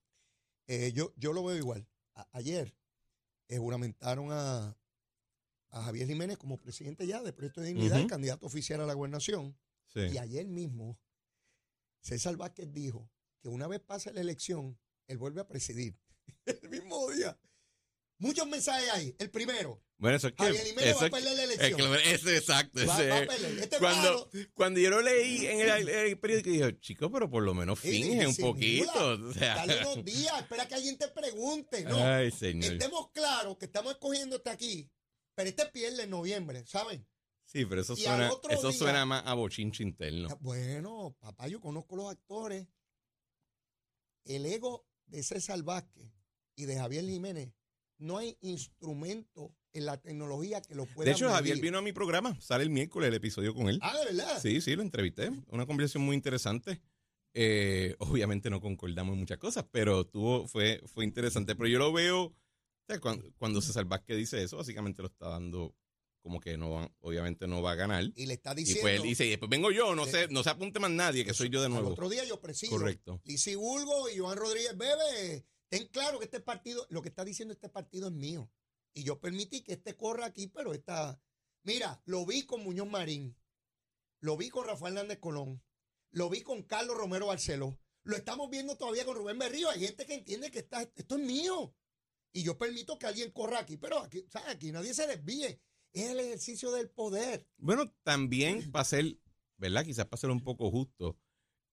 Eh, 0.67 0.93
yo, 0.95 1.13
yo 1.17 1.33
lo 1.35 1.45
veo 1.45 1.57
igual. 1.59 1.87
A- 2.15 2.27
ayer 2.33 2.75
eh, 3.49 3.59
juramentaron 3.59 4.29
a, 4.33 4.75
a 5.69 5.83
Javier 5.83 6.07
Jiménez 6.07 6.39
como 6.39 6.59
presidente 6.59 7.07
ya 7.07 7.23
de 7.23 7.35
Proyecto 7.35 7.61
de 7.61 7.69
Dignidad 7.69 8.07
candidato 8.07 8.47
oficial 8.47 8.81
a 8.81 8.87
la 8.87 8.95
gobernación. 8.95 9.55
Sí. 9.87 10.01
Y 10.13 10.17
ayer 10.17 10.47
mismo, 10.47 10.99
César 12.01 12.37
Vázquez 12.39 12.73
dijo 12.73 13.11
que 13.43 13.49
una 13.51 13.67
vez 13.67 13.81
pase 13.81 14.13
la 14.15 14.23
elección, 14.23 14.79
él 15.09 15.19
vuelve 15.19 15.43
a 15.43 15.47
presidir. 15.47 15.99
El 16.47 16.71
mismo 16.71 17.11
día. 17.11 17.39
Muchos 18.19 18.47
mensajes 18.47 18.89
ahí. 18.91 19.15
El 19.19 19.31
primero, 19.31 19.83
Bueno, 19.99 20.17
eso 20.17 20.29
es 20.29 20.35
que. 20.35 20.45
Javier 20.45 20.65
Jiménez 20.67 20.97
va 21.03 21.07
a 21.07 21.11
perder 21.11 21.35
la 21.37 21.43
es 21.45 21.51
elección. 21.61 21.93
que- 21.93 22.15
ese 22.15 22.37
exacto. 22.37 22.87
Va- 22.87 22.95
ese 22.95 23.09
va 23.09 23.15
a 23.17 23.23
es. 23.23 23.29
perder. 23.29 23.59
Este 23.59 23.79
cuando, 23.79 24.31
cuando 24.55 24.81
yo 24.81 24.91
lo 24.91 25.03
leí 25.03 25.47
en 25.47 25.61
el, 25.61 25.89
el 25.89 26.19
periódico, 26.19 26.51
dije, 26.51 26.79
chico, 26.81 27.11
pero 27.11 27.29
por 27.29 27.43
lo 27.43 27.55
menos 27.55 27.79
finge 27.81 28.27
un 28.27 28.37
poquito. 28.37 29.11
O 29.29 29.33
sea, 29.33 29.57
Dale 29.57 29.81
unos 29.87 30.05
días, 30.05 30.41
espera 30.41 30.67
que 30.69 30.75
alguien 30.75 30.97
te 30.97 31.09
pregunte. 31.09 31.85
No, 31.85 31.97
Ay, 32.05 32.31
señor. 32.31 32.73
estemos 32.73 33.11
claros 33.13 33.57
que 33.59 33.67
estamos 33.67 33.93
escogiéndote 33.93 34.49
aquí, 34.51 34.91
pero 35.35 35.49
este 35.49 35.67
pierde 35.67 36.05
en 36.05 36.11
noviembre, 36.11 36.65
¿saben? 36.67 37.07
Sí, 37.47 37.67
pero 37.67 37.83
eso 37.83 37.93
y 37.95 38.03
suena, 38.03 38.31
eso 38.51 38.69
día- 38.71 38.79
suena 38.79 39.05
más 39.07 39.23
a 39.27 39.35
bochinche 39.35 39.83
interno. 39.83 40.29
Bueno, 40.41 41.15
papá, 41.21 41.47
yo 41.49 41.61
conozco 41.61 41.95
los 41.97 42.11
actores. 42.11 42.67
El 44.25 44.47
ego 44.47 44.87
de 45.07 45.23
César 45.23 45.63
Vázquez 45.63 46.11
y 46.57 46.65
de 46.65 46.77
Javier 46.77 47.05
Jiménez, 47.05 47.53
no 47.99 48.19
hay 48.19 48.37
instrumento 48.41 49.55
en 49.73 49.87
la 49.87 50.01
tecnología 50.01 50.61
que 50.63 50.75
lo 50.75 50.87
pueda 50.87 51.11
De 51.11 51.17
hecho, 51.17 51.29
Javier 51.31 51.59
vino 51.61 51.79
a 51.79 51.83
mi 51.83 51.93
programa, 51.93 52.39
sale 52.41 52.65
el 52.65 52.71
miércoles 52.71 53.09
el 53.09 53.15
episodio 53.15 53.55
con 53.55 53.69
él. 53.69 53.79
Ah, 53.83 53.97
¿de 53.99 54.05
verdad? 54.17 54.41
Sí, 54.41 54.61
sí, 54.61 54.77
lo 54.77 54.83
entrevisté. 54.83 55.31
Una 55.49 55.67
conversación 55.67 56.03
muy 56.05 56.15
interesante. 56.15 56.81
Eh, 57.35 57.97
obviamente 57.99 58.51
no 58.51 58.61
concordamos 58.61 59.15
en 59.15 59.19
muchas 59.21 59.39
cosas, 59.39 59.65
pero 59.71 60.07
tuvo, 60.07 60.47
fue, 60.47 60.81
fue 60.87 61.05
interesante. 61.05 61.57
Pero 61.57 61.69
yo 61.69 61.79
lo 61.79 61.93
veo, 61.93 62.23
o 62.27 62.35
sea, 62.87 63.01
cuando, 63.01 63.33
cuando 63.39 63.61
César 63.61 63.85
Vázquez 63.87 64.17
dice 64.17 64.43
eso, 64.43 64.57
básicamente 64.57 65.03
lo 65.03 65.09
está 65.09 65.29
dando 65.29 65.75
como 66.25 66.41
que 66.41 66.57
no 66.57 66.91
obviamente 67.01 67.47
no 67.47 67.61
va 67.61 67.73
a 67.73 67.75
ganar. 67.75 68.05
Y 68.17 68.25
le 68.25 68.35
está 68.35 68.53
Y 68.53 68.57
diciendo... 68.57 68.81
pues 68.81 68.95
él 68.97 69.03
dice, 69.03 69.27
y 69.27 69.31
después 69.31 69.51
vengo 69.51 69.71
yo, 69.71 69.95
no 69.95 70.07
sé, 70.07 70.27
no 70.29 70.43
se 70.43 70.49
apunte 70.49 70.81
más 70.81 70.91
nadie, 70.91 71.23
que 71.23 71.35
soy 71.35 71.51
yo 71.51 71.61
de 71.61 71.69
nuevo. 71.69 71.91
otro 71.91 72.09
día 72.09 72.25
yo 72.25 72.41
presido. 72.41 72.79
Correcto. 72.79 73.21
Lisi 73.25 73.55
Bulgo 73.57 74.09
y 74.09 74.17
Joan 74.17 74.39
Rodríguez 74.39 74.75
Bebe, 74.75 75.45
ten 75.69 75.87
claro 75.89 76.19
que 76.19 76.25
este 76.27 76.41
partido, 76.41 76.87
lo 76.91 77.03
que 77.03 77.09
está 77.09 77.25
diciendo 77.25 77.53
este 77.55 77.69
partido 77.69 78.09
es 78.09 78.15
mío. 78.15 78.51
Y 78.95 79.03
yo 79.03 79.21
permití 79.21 79.63
que 79.63 79.73
este 79.73 79.97
corra 79.97 80.27
aquí, 80.27 80.47
pero 80.47 80.73
esta. 80.73 81.21
Mira, 81.63 82.03
lo 82.05 82.25
vi 82.27 82.45
con 82.45 82.63
Muñoz 82.63 82.89
Marín, 82.89 83.37
lo 84.21 84.37
vi 84.37 84.51
con 84.51 84.67
Rafael 84.67 84.97
Hernández 84.97 85.19
Colón, 85.19 85.63
lo 86.11 86.29
vi 86.29 86.43
con 86.43 86.63
Carlos 86.63 86.97
Romero 86.97 87.27
Barceló, 87.27 87.79
lo 88.05 88.17
estamos 88.17 88.51
viendo 88.51 88.77
todavía 88.77 89.05
con 89.05 89.17
Rubén 89.17 89.39
Berrío. 89.39 89.71
Hay 89.71 89.81
gente 89.81 90.07
que 90.07 90.15
entiende 90.15 90.51
que 90.51 90.61
está, 90.61 90.83
esto 90.83 91.17
es 91.17 91.23
mío. 91.23 91.75
Y 92.33 92.43
yo 92.43 92.59
permito 92.59 92.99
que 92.99 93.07
alguien 93.07 93.31
corra 93.31 93.61
aquí, 93.61 93.77
pero 93.77 93.99
aquí, 93.99 94.27
¿sabes? 94.29 94.49
aquí 94.51 94.73
nadie 94.73 94.93
se 94.93 95.07
desvíe. 95.07 95.61
Es 95.93 96.11
el 96.11 96.21
ejercicio 96.21 96.73
del 96.73 96.91
poder. 96.91 97.49
Bueno, 97.57 97.91
también 98.03 98.71
para 98.73 98.85
ser, 98.85 99.19
¿verdad? 99.57 99.85
Quizás 99.85 100.07
para 100.07 100.21
ser 100.21 100.31
un 100.31 100.43
poco 100.43 100.71
justo. 100.71 101.19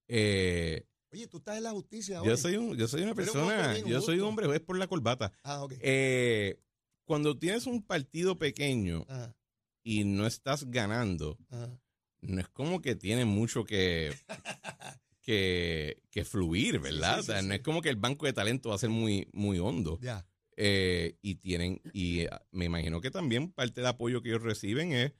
eh, 0.08 0.86
Oye, 1.12 1.26
tú 1.26 1.38
estás 1.38 1.58
en 1.58 1.64
la 1.64 1.72
justicia. 1.72 2.22
yo 2.24 2.36
soy 2.36 2.56
un, 2.56 2.76
yo 2.76 2.88
soy 2.88 3.02
una 3.02 3.14
persona, 3.14 3.78
yo 3.78 4.00
soy 4.00 4.18
un 4.18 4.28
hombre 4.28 4.46
juez 4.46 4.60
por 4.60 4.78
la 4.78 4.86
corbata. 4.86 5.32
Ah, 5.42 5.62
ok. 5.62 5.74
Eh, 5.80 6.58
cuando 7.04 7.38
tienes 7.38 7.66
un 7.66 7.82
partido 7.82 8.38
pequeño 8.38 9.04
Ajá, 9.08 9.36
y 9.84 10.04
no 10.04 10.26
estás 10.26 10.70
ganando, 10.70 11.36
ajá. 11.50 11.78
no 12.22 12.40
es 12.40 12.48
como 12.48 12.80
que 12.80 12.94
tiene 12.94 13.26
mucho 13.26 13.64
que, 13.64 14.14
que, 15.20 16.02
que 16.10 16.24
fluir, 16.24 16.80
¿verdad? 16.80 17.16
Sí, 17.16 17.22
sí, 17.24 17.30
o 17.30 17.32
sea, 17.34 17.42
sí, 17.42 17.48
no 17.48 17.54
es 17.54 17.60
como 17.60 17.82
que 17.82 17.90
el 17.90 17.96
banco 17.96 18.24
de 18.24 18.32
talento 18.32 18.70
va 18.70 18.76
a 18.76 18.78
ser 18.78 18.90
muy, 18.90 19.28
muy 19.32 19.58
hondo. 19.58 19.98
Ya. 20.00 20.26
Eh, 20.56 21.16
y 21.22 21.36
tienen, 21.36 21.80
y 21.92 22.26
ah, 22.26 22.42
me 22.52 22.66
imagino 22.66 23.00
que 23.00 23.10
también 23.10 23.52
parte 23.52 23.80
del 23.80 23.88
apoyo 23.88 24.22
que 24.22 24.30
ellos 24.30 24.42
reciben 24.42 24.92
es 24.92 25.12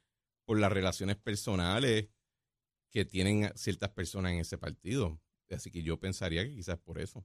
por 0.45 0.59
las 0.59 0.73
relaciones 0.73 1.17
personales 1.17 2.09
que 2.91 3.05
tienen 3.05 3.51
ciertas 3.57 3.91
personas 3.91 4.33
en 4.33 4.41
ese 4.41 4.59
partido. 4.59 5.21
Así 5.55 5.71
que 5.71 5.83
yo 5.83 5.99
pensaría 5.99 6.45
que 6.45 6.55
quizás 6.55 6.79
por 6.79 6.99
eso. 7.01 7.25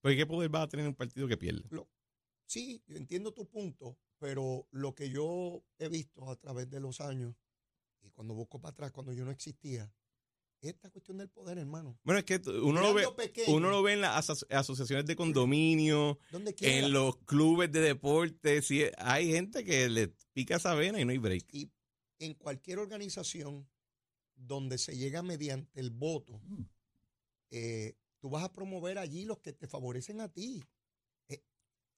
Porque 0.00 0.16
¿qué 0.16 0.26
poder 0.26 0.54
va 0.54 0.62
a 0.62 0.68
tener 0.68 0.86
un 0.86 0.94
partido 0.94 1.26
que 1.28 1.36
pierde? 1.36 1.68
Sí, 2.46 2.82
yo 2.86 2.96
entiendo 2.96 3.32
tu 3.32 3.48
punto, 3.48 3.98
pero 4.18 4.68
lo 4.70 4.94
que 4.94 5.10
yo 5.10 5.64
he 5.78 5.88
visto 5.88 6.30
a 6.30 6.36
través 6.36 6.70
de 6.70 6.78
los 6.80 7.00
años, 7.00 7.34
y 8.02 8.10
cuando 8.10 8.34
busco 8.34 8.60
para 8.60 8.70
atrás, 8.70 8.92
cuando 8.92 9.12
yo 9.12 9.24
no 9.24 9.32
existía, 9.32 9.92
es 10.60 10.70
esta 10.70 10.90
cuestión 10.90 11.18
del 11.18 11.28
poder, 11.28 11.58
hermano. 11.58 11.98
Bueno, 12.04 12.18
es 12.20 12.24
que 12.24 12.40
uno 12.48 12.80
lo 12.80 12.94
ve, 12.94 13.06
pequeño, 13.16 13.56
uno 13.56 13.70
lo 13.70 13.82
ve 13.82 13.94
en 13.94 14.00
las 14.00 14.28
aso- 14.30 14.46
asociaciones 14.50 15.06
de 15.06 15.16
condominio, 15.16 16.18
en 16.60 16.92
los 16.92 17.16
clubes 17.24 17.70
de 17.72 17.80
deporte. 17.80 18.62
Sí, 18.62 18.82
hay 18.96 19.32
gente 19.32 19.64
que 19.64 19.88
le 19.88 20.14
pica 20.32 20.56
esa 20.56 20.74
vena 20.74 21.00
y 21.00 21.04
no 21.04 21.10
hay 21.10 21.18
break. 21.18 21.52
Y 21.52 21.70
en 22.20 22.34
cualquier 22.34 22.78
organización 22.78 23.68
donde 24.34 24.78
se 24.78 24.96
llega 24.96 25.22
mediante 25.22 25.80
el 25.80 25.90
voto, 25.90 26.40
eh, 27.50 27.94
tú 28.20 28.30
vas 28.30 28.44
a 28.44 28.52
promover 28.52 28.98
allí 28.98 29.24
los 29.24 29.38
que 29.40 29.52
te 29.52 29.66
favorecen 29.66 30.20
a 30.20 30.28
ti. 30.32 30.62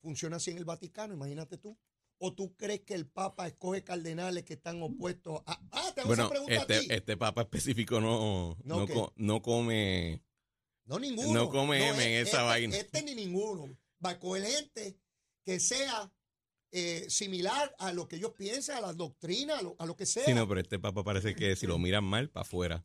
funciona 0.01 0.37
así 0.37 0.51
en 0.51 0.57
el 0.57 0.65
Vaticano, 0.65 1.13
imagínate 1.13 1.57
tú. 1.57 1.77
¿O 2.21 2.33
tú 2.33 2.55
crees 2.55 2.81
que 2.81 2.93
el 2.95 3.07
Papa 3.07 3.47
escoge 3.47 3.83
cardenales 3.83 4.43
que 4.43 4.53
están 4.53 4.81
opuestos 4.81 5.41
a... 5.45 5.59
Ah, 5.71 5.91
te 5.93 6.01
esa 6.01 6.07
Bueno, 6.07 6.29
pregunta 6.29 6.61
a 6.61 6.67
ti. 6.67 6.73
este, 6.73 6.95
este 6.95 7.17
papa 7.17 7.41
específico 7.43 7.99
no, 8.01 8.57
¿No 8.65 8.79
no, 8.79 8.85
qué? 8.85 8.93
co- 8.93 9.13
no 9.15 9.41
come. 9.41 10.21
No, 10.85 10.99
ninguno. 10.99 11.33
No 11.33 11.49
come 11.49 11.87
M 11.87 12.03
en 12.03 12.25
esa 12.27 12.37
este, 12.37 12.43
vaina. 12.43 12.75
Este 12.77 13.03
ni 13.03 13.15
ninguno. 13.15 13.77
Va 14.05 14.11
a 14.11 14.19
coger 14.19 14.43
gente 14.45 14.97
que 15.45 15.59
sea 15.61 16.11
eh, 16.71 17.05
similar 17.09 17.73
a 17.79 17.93
lo 17.93 18.07
que 18.07 18.17
ellos 18.17 18.31
piensan, 18.37 18.77
a 18.77 18.81
las 18.81 18.97
doctrinas, 18.97 19.59
a 19.59 19.61
lo, 19.61 19.75
a 19.79 19.85
lo 19.85 19.95
que 19.95 20.05
sea. 20.05 20.25
Sí, 20.25 20.33
no, 20.33 20.45
pero 20.47 20.59
este 20.59 20.77
papa 20.77 21.03
parece 21.05 21.35
que 21.35 21.55
si 21.55 21.67
lo 21.67 21.77
miran 21.77 22.03
mal, 22.03 22.29
para 22.29 22.41
afuera. 22.41 22.81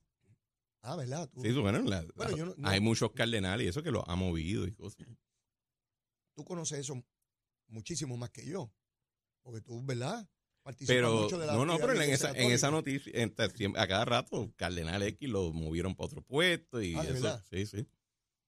Ah, 0.87 0.97
¿verdad? 0.97 1.29
Tú, 1.33 1.41
Sí, 1.41 1.51
bueno, 1.53 1.81
la- 1.83 2.05
Bueno, 2.15 2.31
la- 2.33 2.37
yo 2.37 2.45
no- 2.47 2.55
no- 2.59 2.69
hay 2.69 2.79
muchos 2.79 3.11
cardenales 3.13 3.65
y 3.65 3.69
eso 3.71 3.83
que 3.83 3.91
lo 3.91 4.09
ha 4.09 4.15
movido 4.17 4.67
y 4.67 4.73
cosas. 4.73 5.07
tú 6.37 6.45
conoces 6.45 6.81
eso 6.81 7.03
muchísimo 7.69 8.17
más 8.17 8.31
que 8.31 8.45
yo. 8.47 8.71
Porque 9.43 9.61
tú, 9.63 9.83
¿verdad? 9.85 10.29
Participas 10.63 10.95
Pero, 10.97 11.23
mucho 11.23 11.39
de 11.39 11.47
la 11.47 11.53
no, 11.55 11.65
no, 11.65 11.79
pero 11.79 11.93
en 11.93 12.11
esa, 12.11 12.31
en 12.33 12.51
esa 12.51 12.71
noticia, 12.71 13.13
en- 13.15 13.35
a 13.77 13.87
cada 13.87 14.05
rato, 14.05 14.53
Cardenal 14.57 15.03
X 15.03 15.29
lo 15.29 15.53
movieron 15.53 15.95
para 15.95 16.07
otro 16.07 16.23
puesto 16.23 16.83
y 16.83 16.95
Ah, 16.95 17.03
¿de 17.03 17.13
eso. 17.13 17.23
verdad? 17.23 17.45
Sí, 17.51 17.67
sí. 17.67 17.87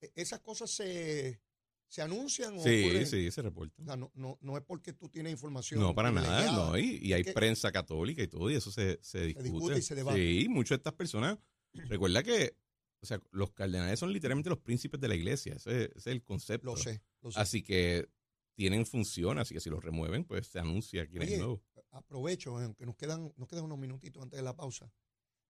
E- 0.01 0.13
¿Esas 0.15 0.41
cosas 0.41 0.71
se, 0.71 1.41
se 1.89 2.03
anuncian 2.03 2.57
o 2.59 2.63
Sí, 2.63 2.83
ocurren? 2.85 3.07
sí, 3.07 3.31
se 3.31 3.43
reporta. 3.43 3.83
O 3.83 3.85
sea, 3.85 3.97
no, 3.97 4.11
no, 4.15 4.39
no 4.43 4.57
es 4.57 4.65
porque 4.65 4.93
tú 4.95 5.09
tienes 5.09 5.33
información. 5.33 5.81
No, 5.81 5.95
para 5.95 6.11
nada, 6.11 6.51
no. 6.53 6.77
Y, 6.79 6.99
y 7.03 7.13
hay 7.13 7.25
prensa 7.25 7.71
católica 7.73 8.23
y 8.23 8.29
todo, 8.29 8.51
y 8.51 8.55
eso 8.57 8.71
se, 8.71 8.99
se 9.03 9.27
discute. 9.27 9.45
discute 9.51 9.79
y 9.79 9.83
se 9.83 9.95
debate. 9.95 10.19
Sí, 10.19 10.49
muchas 10.49 10.71
de 10.71 10.81
estas 10.81 10.95
personas. 10.95 11.39
Recuerda 11.85 12.23
que, 12.23 12.57
o 13.01 13.07
sea, 13.07 13.21
los 13.31 13.53
cardenales 13.53 13.99
son 13.99 14.13
literalmente 14.13 14.51
los 14.51 14.59
príncipes 14.59 15.01
de 15.01 15.09
la 15.09 15.15
iglesia. 15.15 15.55
Ese, 15.55 15.85
ese 15.85 15.97
es 15.97 16.07
el 16.07 16.23
concepto. 16.23 16.67
Lo 16.67 16.77
sé, 16.77 17.03
lo 17.23 17.31
sé. 17.31 17.39
Así 17.41 17.63
que 17.63 18.09
tienen 18.55 18.87
función, 18.87 19.39
así 19.39 19.55
que 19.55 19.61
si 19.61 19.69
los 19.71 19.85
remueven, 19.85 20.25
pues 20.25 20.47
se 20.47 20.59
anuncia 20.59 21.07
quién 21.07 21.23
es 21.23 21.29
Oye, 21.29 21.39
nuevo. 21.39 21.63
aprovecho, 21.91 22.59
aunque 22.59 22.87
nos 22.87 22.97
quedan, 22.97 23.33
nos 23.37 23.49
quedan 23.49 23.65
unos 23.65 23.79
minutitos 23.79 24.23
antes 24.23 24.39
de 24.39 24.43
la 24.43 24.57
pausa. 24.57 24.91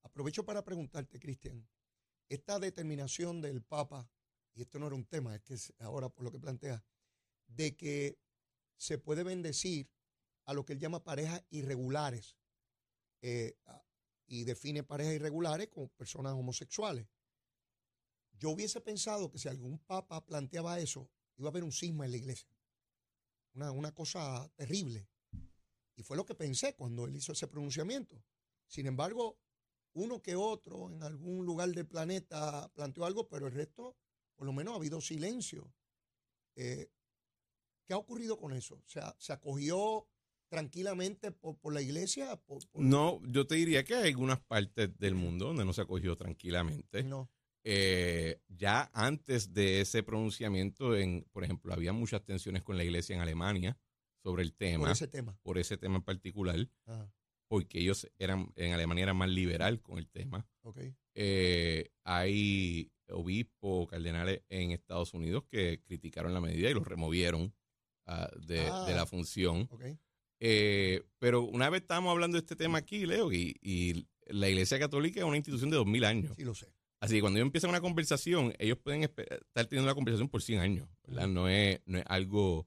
Aprovecho 0.02 0.44
para 0.44 0.64
preguntarte, 0.64 1.18
Cristian, 1.20 1.66
esta 2.28 2.58
determinación 2.58 3.40
del 3.40 3.62
Papa, 3.62 4.10
y 4.54 4.62
esto 4.62 4.78
no 4.78 4.86
era 4.88 4.96
un 4.96 5.04
tema, 5.04 5.34
es 5.36 5.42
que 5.42 5.54
es 5.54 5.72
ahora 5.78 6.08
por 6.08 6.24
lo 6.24 6.32
que 6.32 6.38
plantea, 6.40 6.84
de 7.46 7.76
que 7.76 8.18
se 8.76 8.98
puede 8.98 9.22
bendecir 9.22 9.88
a 10.44 10.52
lo 10.54 10.64
que 10.64 10.72
él 10.72 10.78
llama 10.80 11.02
parejas 11.04 11.44
irregulares 11.50 12.36
eh, 13.22 13.56
a- 13.66 13.82
y 14.26 14.44
define 14.44 14.82
parejas 14.82 15.14
irregulares 15.14 15.68
como 15.68 15.88
personas 15.88 16.32
homosexuales. 16.32 17.06
Yo 18.38 18.50
hubiese 18.50 18.80
pensado 18.80 19.30
que 19.30 19.38
si 19.38 19.48
algún 19.48 19.78
papa 19.78 20.24
planteaba 20.24 20.78
eso, 20.78 21.10
iba 21.36 21.48
a 21.48 21.50
haber 21.50 21.64
un 21.64 21.72
cisma 21.72 22.04
en 22.04 22.10
la 22.10 22.16
iglesia. 22.18 22.48
Una, 23.54 23.70
una 23.70 23.94
cosa 23.94 24.50
terrible. 24.56 25.08
Y 25.94 26.02
fue 26.02 26.16
lo 26.16 26.26
que 26.26 26.34
pensé 26.34 26.74
cuando 26.74 27.06
él 27.06 27.16
hizo 27.16 27.32
ese 27.32 27.48
pronunciamiento. 27.48 28.22
Sin 28.66 28.86
embargo, 28.86 29.38
uno 29.94 30.20
que 30.20 30.36
otro 30.36 30.90
en 30.90 31.02
algún 31.02 31.46
lugar 31.46 31.70
del 31.70 31.86
planeta 31.86 32.70
planteó 32.74 33.06
algo, 33.06 33.28
pero 33.28 33.46
el 33.46 33.54
resto, 33.54 33.96
por 34.34 34.46
lo 34.46 34.52
menos, 34.52 34.74
ha 34.74 34.76
habido 34.76 35.00
silencio. 35.00 35.72
Eh, 36.54 36.90
¿Qué 37.86 37.94
ha 37.94 37.98
ocurrido 37.98 38.36
con 38.36 38.52
eso? 38.52 38.74
O 38.74 38.88
sea, 38.88 39.14
¿se 39.18 39.32
acogió 39.32 40.06
tranquilamente 40.48 41.32
por, 41.32 41.56
por 41.58 41.72
la 41.74 41.82
iglesia? 41.82 42.36
Por- 42.36 42.66
por- 42.68 42.82
No, 42.82 43.20
yo 43.26 43.46
te 43.46 43.54
diría 43.56 43.84
que 43.84 43.94
hay 43.94 44.08
algunas 44.10 44.40
partes 44.40 44.96
del 44.98 45.14
mundo 45.14 45.46
donde 45.46 45.64
no 45.64 45.72
se 45.72 45.82
acogió 45.82 46.16
tranquilamente. 46.16 47.02
No. 47.02 47.30
Eh, 47.64 48.40
ya 48.48 48.90
antes 48.94 49.52
de 49.52 49.80
ese 49.80 50.02
pronunciamiento, 50.04 50.96
en, 50.96 51.26
por 51.32 51.42
ejemplo, 51.42 51.72
había 51.72 51.92
muchas 51.92 52.24
tensiones 52.24 52.62
con 52.62 52.76
la 52.76 52.84
iglesia 52.84 53.14
en 53.16 53.22
Alemania 53.22 53.76
sobre 54.22 54.42
el 54.44 54.54
tema, 54.54 54.84
Por 54.84 54.92
ese 54.92 55.08
tema. 55.08 55.38
por 55.42 55.58
ese 55.58 55.76
tema 55.76 55.96
en 55.96 56.02
particular, 56.02 56.68
Ajá, 56.86 57.12
porque 57.48 57.80
ellos 57.80 58.08
eran, 58.18 58.52
en 58.56 58.72
Alemania 58.72 59.04
eran 59.04 59.16
más 59.16 59.28
liberal 59.30 59.80
con 59.82 59.98
el 59.98 60.08
tema. 60.08 60.48
ok. 60.62 60.78
Eh, 61.14 61.90
hay 62.04 62.92
obispos, 63.08 63.88
cardenales 63.88 64.42
en 64.48 64.70
Estados 64.72 65.14
Unidos 65.14 65.44
que 65.48 65.80
criticaron 65.82 66.34
la 66.34 66.40
medida 66.40 66.70
y 66.70 66.74
los 66.74 66.86
removieron 66.86 67.54
ah, 68.06 68.28
de, 68.46 68.66
Ah. 68.68 68.84
de 68.86 68.94
la 68.94 69.06
función. 69.06 69.68
ok. 69.70 69.84
Eh, 70.40 71.02
pero 71.18 71.42
una 71.42 71.70
vez 71.70 71.82
estábamos 71.82 72.10
hablando 72.10 72.36
de 72.36 72.40
este 72.40 72.56
tema 72.56 72.78
aquí, 72.78 73.06
Leo, 73.06 73.32
y, 73.32 73.56
y 73.62 74.06
la 74.26 74.48
Iglesia 74.48 74.78
Católica 74.78 75.20
es 75.20 75.26
una 75.26 75.36
institución 75.36 75.70
de 75.70 75.76
2000 75.76 76.04
años. 76.04 76.36
Sí, 76.36 76.44
lo 76.44 76.54
sé. 76.54 76.68
Así 77.00 77.14
que 77.14 77.20
cuando 77.20 77.38
ellos 77.38 77.46
empiezan 77.46 77.70
una 77.70 77.80
conversación, 77.80 78.54
ellos 78.58 78.78
pueden 78.78 79.02
estar 79.02 79.66
teniendo 79.66 79.84
una 79.84 79.94
conversación 79.94 80.28
por 80.28 80.42
100 80.42 80.60
años, 80.60 80.88
¿verdad? 81.06 81.28
No 81.28 81.48
es, 81.48 81.80
no 81.84 81.98
es 81.98 82.04
algo 82.08 82.66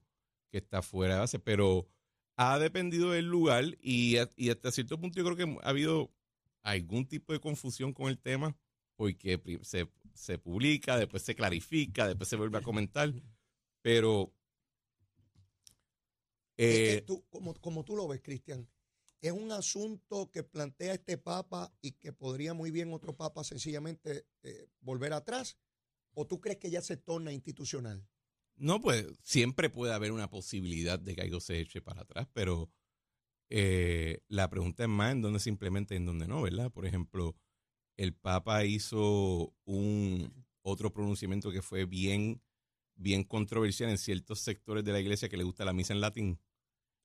que 0.50 0.58
está 0.58 0.82
fuera 0.82 1.14
de 1.14 1.20
base, 1.20 1.38
pero 1.38 1.88
ha 2.36 2.58
dependido 2.58 3.10
del 3.10 3.26
lugar 3.26 3.64
y, 3.82 4.16
hasta 4.16 4.70
cierto 4.70 4.98
punto 4.98 5.18
yo 5.18 5.24
creo 5.24 5.36
que 5.36 5.58
ha 5.62 5.68
habido 5.68 6.10
algún 6.62 7.06
tipo 7.06 7.32
de 7.32 7.40
confusión 7.40 7.92
con 7.92 8.08
el 8.08 8.18
tema 8.18 8.56
porque 8.96 9.40
se, 9.62 9.88
se 10.14 10.38
publica, 10.38 10.96
después 10.96 11.22
se 11.22 11.34
clarifica, 11.34 12.06
después 12.06 12.28
se 12.28 12.36
vuelve 12.36 12.58
a 12.58 12.62
comentar, 12.62 13.12
pero... 13.82 14.32
Es 16.68 16.76
que 16.76 16.94
eh, 16.94 17.00
tú, 17.02 17.24
como, 17.30 17.54
como 17.54 17.84
tú 17.84 17.96
lo 17.96 18.06
ves, 18.06 18.20
Cristian, 18.22 18.68
es 19.20 19.32
un 19.32 19.52
asunto 19.52 20.30
que 20.30 20.42
plantea 20.42 20.94
este 20.94 21.16
Papa 21.16 21.72
y 21.80 21.92
que 21.92 22.12
podría 22.12 22.54
muy 22.54 22.70
bien 22.70 22.92
otro 22.92 23.16
Papa 23.16 23.44
sencillamente 23.44 24.26
eh, 24.42 24.68
volver 24.80 25.12
atrás. 25.12 25.58
¿O 26.12 26.26
tú 26.26 26.40
crees 26.40 26.58
que 26.58 26.70
ya 26.70 26.82
se 26.82 26.96
torna 26.96 27.32
institucional? 27.32 28.06
No, 28.56 28.80
pues 28.80 29.06
siempre 29.22 29.70
puede 29.70 29.94
haber 29.94 30.12
una 30.12 30.28
posibilidad 30.28 30.98
de 30.98 31.14
que 31.14 31.22
algo 31.22 31.40
se 31.40 31.60
eche 31.60 31.80
para 31.80 32.02
atrás, 32.02 32.28
pero 32.32 32.70
eh, 33.48 34.20
la 34.28 34.50
pregunta 34.50 34.82
es 34.82 34.88
más 34.88 35.12
en 35.12 35.22
dónde 35.22 35.38
se 35.38 35.48
implementa 35.48 35.94
y 35.94 35.98
en 35.98 36.06
dónde 36.06 36.28
no, 36.28 36.42
¿verdad? 36.42 36.70
Por 36.70 36.84
ejemplo, 36.84 37.36
el 37.96 38.14
Papa 38.14 38.64
hizo 38.64 39.54
un 39.64 40.44
otro 40.62 40.92
pronunciamiento 40.92 41.50
que 41.50 41.62
fue 41.62 41.86
bien, 41.86 42.42
bien 42.96 43.24
controversial 43.24 43.88
en 43.88 43.98
ciertos 43.98 44.40
sectores 44.40 44.84
de 44.84 44.92
la 44.92 45.00
iglesia 45.00 45.28
que 45.28 45.38
le 45.38 45.44
gusta 45.44 45.64
la 45.64 45.72
misa 45.72 45.94
en 45.94 46.00
latín 46.00 46.38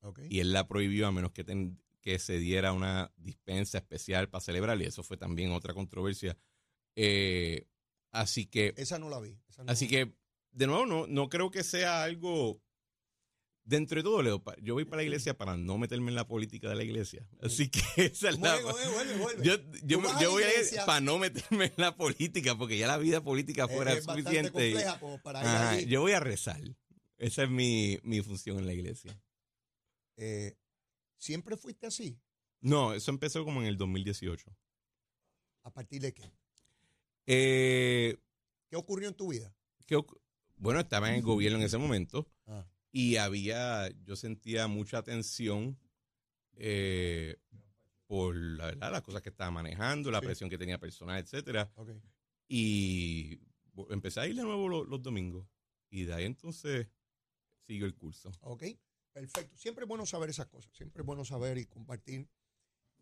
Okay. 0.02 0.28
y 0.30 0.40
él 0.40 0.54
la 0.54 0.68
prohibió 0.68 1.08
a 1.08 1.12
menos 1.12 1.32
que, 1.32 1.44
ten- 1.44 1.80
que 2.02 2.20
se 2.20 2.38
diera 2.38 2.72
una 2.74 3.12
dispensa 3.18 3.80
especial 3.80 4.30
para 4.30 4.42
celebrar 4.42 4.80
y 4.82 4.86
eso 4.86 5.02
fue 5.04 5.18
también 5.18 5.52
otra 5.52 5.74
controversia. 5.74 6.38
Eh, 6.96 7.68
así 8.12 8.46
que 8.46 8.74
Esa 8.78 9.00
no 9.00 9.10
la 9.10 9.20
vi. 9.20 9.36
esa 9.50 9.64
no- 9.64 9.72
Así 9.72 9.88
que, 9.88 10.14
de 10.52 10.68
nuevo, 10.68 10.86
no, 10.86 11.08
no 11.08 11.28
creo 11.30 11.50
que 11.52 11.64
sea 11.64 12.04
algo. 12.04 12.62
Dentro 13.68 13.98
de 13.98 14.04
todo, 14.04 14.22
Leo, 14.22 14.44
yo 14.62 14.76
voy 14.76 14.86
para 14.86 14.98
la 14.98 15.04
iglesia 15.06 15.36
para 15.36 15.58
no 15.58 15.80
meterme 15.80 16.10
en 16.10 16.16
la 16.16 16.28
política 16.28 16.70
de 16.70 16.76
la 16.76 16.84
iglesia. 16.84 17.28
Así 17.42 17.68
que 17.70 17.80
esa 17.98 18.30
es 18.30 18.40
la. 18.40 18.62
Vuelve, 18.62 18.88
vuelve, 18.94 19.16
vuelve. 19.18 19.44
Yo, 19.44 19.56
yo, 19.84 20.00
yo 20.22 20.30
voy 20.32 20.44
a 20.44 20.52
iglesia. 20.52 20.86
para 20.86 21.02
no 21.02 21.18
meterme 21.18 21.66
en 21.66 21.74
la 21.78 21.96
política, 21.98 22.56
porque 22.56 22.78
ya 22.78 22.86
la 22.86 22.98
vida 23.00 23.24
política 23.24 23.68
fuera 23.68 23.94
es 23.94 24.04
suficiente. 24.04 24.70
y- 24.70 24.74
compleja 24.74 25.00
como 25.00 25.20
para 25.24 25.40
ir 25.42 25.48
Ajá, 25.48 25.70
allí. 25.72 25.86
yo 25.88 26.02
voy 26.02 26.12
a 26.12 26.20
rezar. 26.20 26.62
Esa 27.18 27.44
es 27.46 27.50
mi, 27.50 27.98
mi 28.04 28.22
función 28.22 28.60
en 28.60 28.68
la 28.68 28.74
iglesia. 28.74 29.20
Eh, 30.18 30.58
¿Siempre 31.18 31.58
fuiste 31.58 31.88
así? 31.88 32.20
No, 32.62 32.94
eso 32.94 33.12
empezó 33.12 33.44
como 33.46 33.62
en 33.62 33.68
el 33.68 33.78
2018. 33.78 34.56
¿A 35.64 35.72
partir 35.74 36.02
de 36.02 36.14
qué? 36.14 36.32
Eh, 37.26 38.18
¿Qué 38.68 38.76
ocurrió 38.76 39.08
en 39.10 39.16
tu 39.16 39.30
vida? 39.30 39.56
¿qué 39.86 39.96
oc- 39.98 40.20
bueno, 40.58 40.80
estaba 40.80 41.10
en 41.10 41.16
el 41.16 41.22
gobierno 41.22 41.60
en 41.60 41.66
ese 41.66 41.78
momento. 41.78 42.28
Ah, 42.48 42.66
y 42.92 43.18
había, 43.18 43.90
yo 44.04 44.16
sentía 44.16 44.68
mucha 44.68 45.04
tensión 45.04 45.78
eh, 46.58 47.38
por 48.08 48.36
la 48.36 48.66
verdad, 48.68 48.92
las 48.92 49.02
cosas 49.02 49.22
que 49.22 49.30
estaba 49.30 49.52
manejando, 49.52 50.10
la 50.12 50.20
Sí. 50.22 50.26
presión 50.28 50.50
que 50.50 50.58
tenía 50.58 50.80
personal, 50.80 51.20
etcétera. 51.20 51.72
ok. 51.76 51.90
Y 52.48 53.40
empecé 53.90 54.20
a 54.22 54.28
ir 54.28 54.36
de 54.36 54.44
nuevo 54.44 54.70
lo- 54.70 54.86
los, 54.86 55.02
domingos. 55.02 55.48
Y 55.90 56.04
de 56.06 56.14
ahí 56.14 56.26
entonces 56.26 56.88
siguió 57.68 57.86
el 57.86 57.96
curso. 57.96 58.32
Ok, 58.42 58.64
perfecto. 59.16 59.58
Siempre 59.58 59.86
es 59.86 59.88
bueno 59.88 60.06
saber 60.06 60.30
esas 60.30 60.48
cosas. 60.48 60.76
Siempre 60.76 61.02
es 61.02 61.06
bueno 61.06 61.24
saber 61.24 61.58
y 61.58 61.66
compartir. 61.66 62.28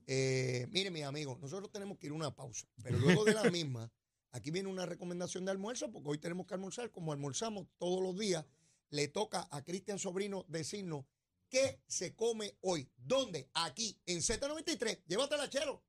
Eh, 0.06 0.68
mire, 0.70 0.92
mis 0.92 1.04
amigos, 1.04 1.40
nosotros 1.40 1.72
tenemos 1.72 1.98
que 1.98 2.08
ir 2.08 2.14
a 2.14 2.16
una 2.16 2.36
pausa. 2.36 2.68
Pero 2.84 3.00
luego 3.00 3.26
de 3.26 3.34
la 3.34 3.44
misma, 3.52 3.92
aquí 4.32 4.52
viene 4.52 4.70
una 4.70 4.86
recomendación 4.86 5.44
de 5.44 5.52
almuerzo, 5.52 5.92
porque 5.92 6.10
hoy 6.10 6.18
tenemos 6.20 6.46
que 6.46 6.54
almorzar. 6.54 6.92
Como 6.92 7.12
almorzamos 7.12 7.68
todos 7.80 8.02
los 8.02 8.18
días, 8.18 8.46
le 8.92 9.08
toca 9.08 9.48
a 9.50 9.64
Cristian 9.64 9.98
Sobrino 9.98 10.46
decirnos 10.48 11.06
qué 11.50 11.82
se 11.88 12.16
come 12.16 12.56
hoy. 12.62 12.90
¿Dónde? 12.96 13.50
Aquí, 13.56 14.00
en 14.06 14.20
Z93. 14.20 15.04
Llévatela, 15.08 15.50
chero. 15.50 15.84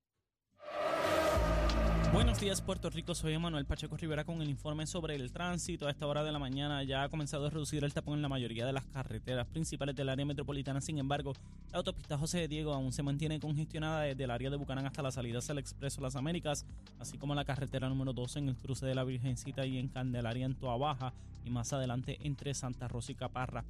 Buenos 2.15 2.39
días 2.39 2.63
Puerto 2.63 2.91
Rico, 2.91 3.13
soy 3.13 3.33
Emanuel 3.33 3.67
Pacheco 3.67 3.97
Rivera 3.97 4.23
con 4.23 4.41
el 4.41 4.49
informe 4.49 4.87
sobre 4.87 5.17
el 5.17 5.33
tránsito. 5.33 5.89
A 5.89 5.91
esta 5.91 6.07
hora 6.07 6.23
de 6.23 6.31
la 6.31 6.39
mañana 6.39 6.85
ya 6.85 7.03
ha 7.03 7.09
comenzado 7.09 7.47
a 7.47 7.51
reducir 7.51 7.83
el 7.83 7.93
tapón 7.93 8.15
en 8.15 8.23
la 8.23 8.29
mayoría 8.29 8.65
de 8.65 8.73
las 8.73 8.87
carreteras 8.87 9.49
principales 9.49 9.97
del 9.97 10.09
área 10.09 10.25
metropolitana. 10.25 10.81
Sin 10.81 10.97
embargo, 10.99 11.33
la 11.73 11.79
autopista 11.79 12.17
José 12.17 12.39
de 12.39 12.47
Diego 12.47 12.73
aún 12.73 12.93
se 12.93 13.03
mantiene 13.03 13.41
congestionada 13.41 14.03
desde 14.03 14.23
el 14.23 14.31
área 14.31 14.49
de 14.49 14.57
Bucanán 14.57 14.87
hasta 14.87 15.03
la 15.03 15.11
salida 15.11 15.39
hacia 15.39 15.55
el 15.55 15.59
Expreso 15.59 16.01
Las 16.03 16.15
Américas, 16.15 16.65
así 17.01 17.19
como 17.19 17.35
la 17.35 17.45
carretera 17.45 17.89
número 17.89 18.13
12 18.13 18.39
en 18.39 18.49
el 18.51 18.57
cruce 18.57 18.87
de 18.87 18.95
la 18.95 19.03
Virgencita 19.03 19.67
y 19.67 19.79
en 19.79 19.89
Candelaria 19.89 20.47
en 20.47 20.55
Toa 20.55 20.77
Baja 20.77 21.13
y 21.45 21.51
más 21.51 21.73
adelante 21.73 22.19
entre 22.23 22.55
Santa 22.55 22.87
Rosa 22.87 23.11
y 23.11 23.17
Caparra. 23.17 23.65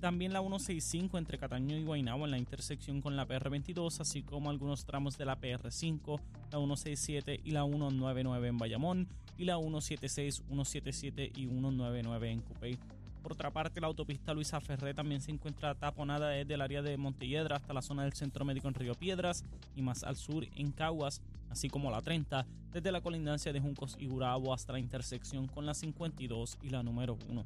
También 0.00 0.32
la 0.32 0.40
165 0.40 1.18
entre 1.18 1.36
Cataño 1.36 1.76
y 1.76 1.84
Guaynabo 1.84 2.24
en 2.24 2.30
la 2.30 2.38
intersección 2.38 3.02
con 3.02 3.16
la 3.16 3.28
PR22, 3.28 4.00
así 4.00 4.22
como 4.22 4.48
algunos 4.48 4.86
tramos 4.86 5.18
de 5.18 5.26
la 5.26 5.38
PR5, 5.38 6.18
la 6.50 6.58
167 6.58 7.40
y 7.44 7.50
la 7.50 7.64
199 7.64 8.48
en 8.48 8.56
Bayamón, 8.56 9.08
y 9.36 9.44
la 9.44 9.58
176, 9.58 10.42
177 10.48 11.32
y 11.36 11.46
199 11.46 12.30
en 12.30 12.40
Cupey. 12.40 12.78
Por 13.22 13.32
otra 13.32 13.50
parte, 13.50 13.82
la 13.82 13.88
autopista 13.88 14.32
Luisa 14.32 14.58
Ferré 14.62 14.94
también 14.94 15.20
se 15.20 15.32
encuentra 15.32 15.74
taponada 15.74 16.30
desde 16.30 16.54
el 16.54 16.62
área 16.62 16.80
de 16.80 16.96
Montelledra 16.96 17.56
hasta 17.56 17.74
la 17.74 17.82
zona 17.82 18.04
del 18.04 18.14
Centro 18.14 18.46
Médico 18.46 18.68
en 18.68 18.74
Río 18.74 18.94
Piedras 18.94 19.44
y 19.76 19.82
más 19.82 20.02
al 20.02 20.16
sur 20.16 20.46
en 20.56 20.72
Caguas, 20.72 21.20
así 21.50 21.68
como 21.68 21.90
la 21.90 22.00
30, 22.00 22.46
desde 22.72 22.90
la 22.90 23.02
colindancia 23.02 23.52
de 23.52 23.60
Juncos 23.60 23.96
y 24.00 24.06
Gurabo 24.06 24.54
hasta 24.54 24.72
la 24.72 24.78
intersección 24.78 25.46
con 25.46 25.66
la 25.66 25.74
52 25.74 26.56
y 26.62 26.70
la 26.70 26.82
número 26.82 27.18
1. 27.28 27.44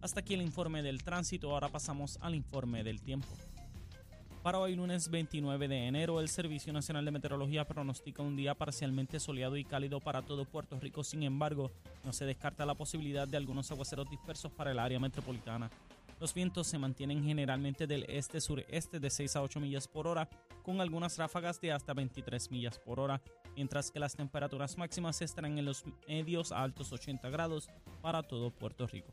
Hasta 0.00 0.20
aquí 0.20 0.34
el 0.34 0.42
informe 0.42 0.82
del 0.82 1.02
tránsito, 1.02 1.50
ahora 1.50 1.68
pasamos 1.68 2.18
al 2.20 2.36
informe 2.36 2.84
del 2.84 3.00
tiempo. 3.00 3.26
Para 4.44 4.60
hoy 4.60 4.76
lunes 4.76 5.10
29 5.10 5.66
de 5.66 5.88
enero, 5.88 6.20
el 6.20 6.28
Servicio 6.28 6.72
Nacional 6.72 7.04
de 7.04 7.10
Meteorología 7.10 7.66
pronostica 7.66 8.22
un 8.22 8.36
día 8.36 8.54
parcialmente 8.54 9.18
soleado 9.18 9.56
y 9.56 9.64
cálido 9.64 9.98
para 9.98 10.22
todo 10.22 10.44
Puerto 10.44 10.78
Rico. 10.78 11.02
Sin 11.02 11.24
embargo, 11.24 11.72
no 12.04 12.12
se 12.12 12.26
descarta 12.26 12.64
la 12.64 12.76
posibilidad 12.76 13.26
de 13.26 13.36
algunos 13.36 13.72
aguaceros 13.72 14.08
dispersos 14.08 14.52
para 14.52 14.70
el 14.70 14.78
área 14.78 15.00
metropolitana. 15.00 15.68
Los 16.20 16.32
vientos 16.32 16.68
se 16.68 16.78
mantienen 16.78 17.24
generalmente 17.24 17.88
del 17.88 18.04
este-sureste 18.08 19.00
de 19.00 19.10
6 19.10 19.34
a 19.34 19.42
8 19.42 19.58
millas 19.58 19.88
por 19.88 20.06
hora, 20.06 20.28
con 20.62 20.80
algunas 20.80 21.18
ráfagas 21.18 21.60
de 21.60 21.72
hasta 21.72 21.92
23 21.92 22.52
millas 22.52 22.78
por 22.78 23.00
hora, 23.00 23.20
mientras 23.56 23.90
que 23.90 23.98
las 23.98 24.14
temperaturas 24.14 24.78
máximas 24.78 25.20
estarán 25.22 25.58
en 25.58 25.64
los 25.64 25.84
medios 26.06 26.52
a 26.52 26.62
altos 26.62 26.92
80 26.92 27.28
grados 27.30 27.68
para 28.00 28.22
todo 28.22 28.50
Puerto 28.50 28.86
Rico. 28.86 29.12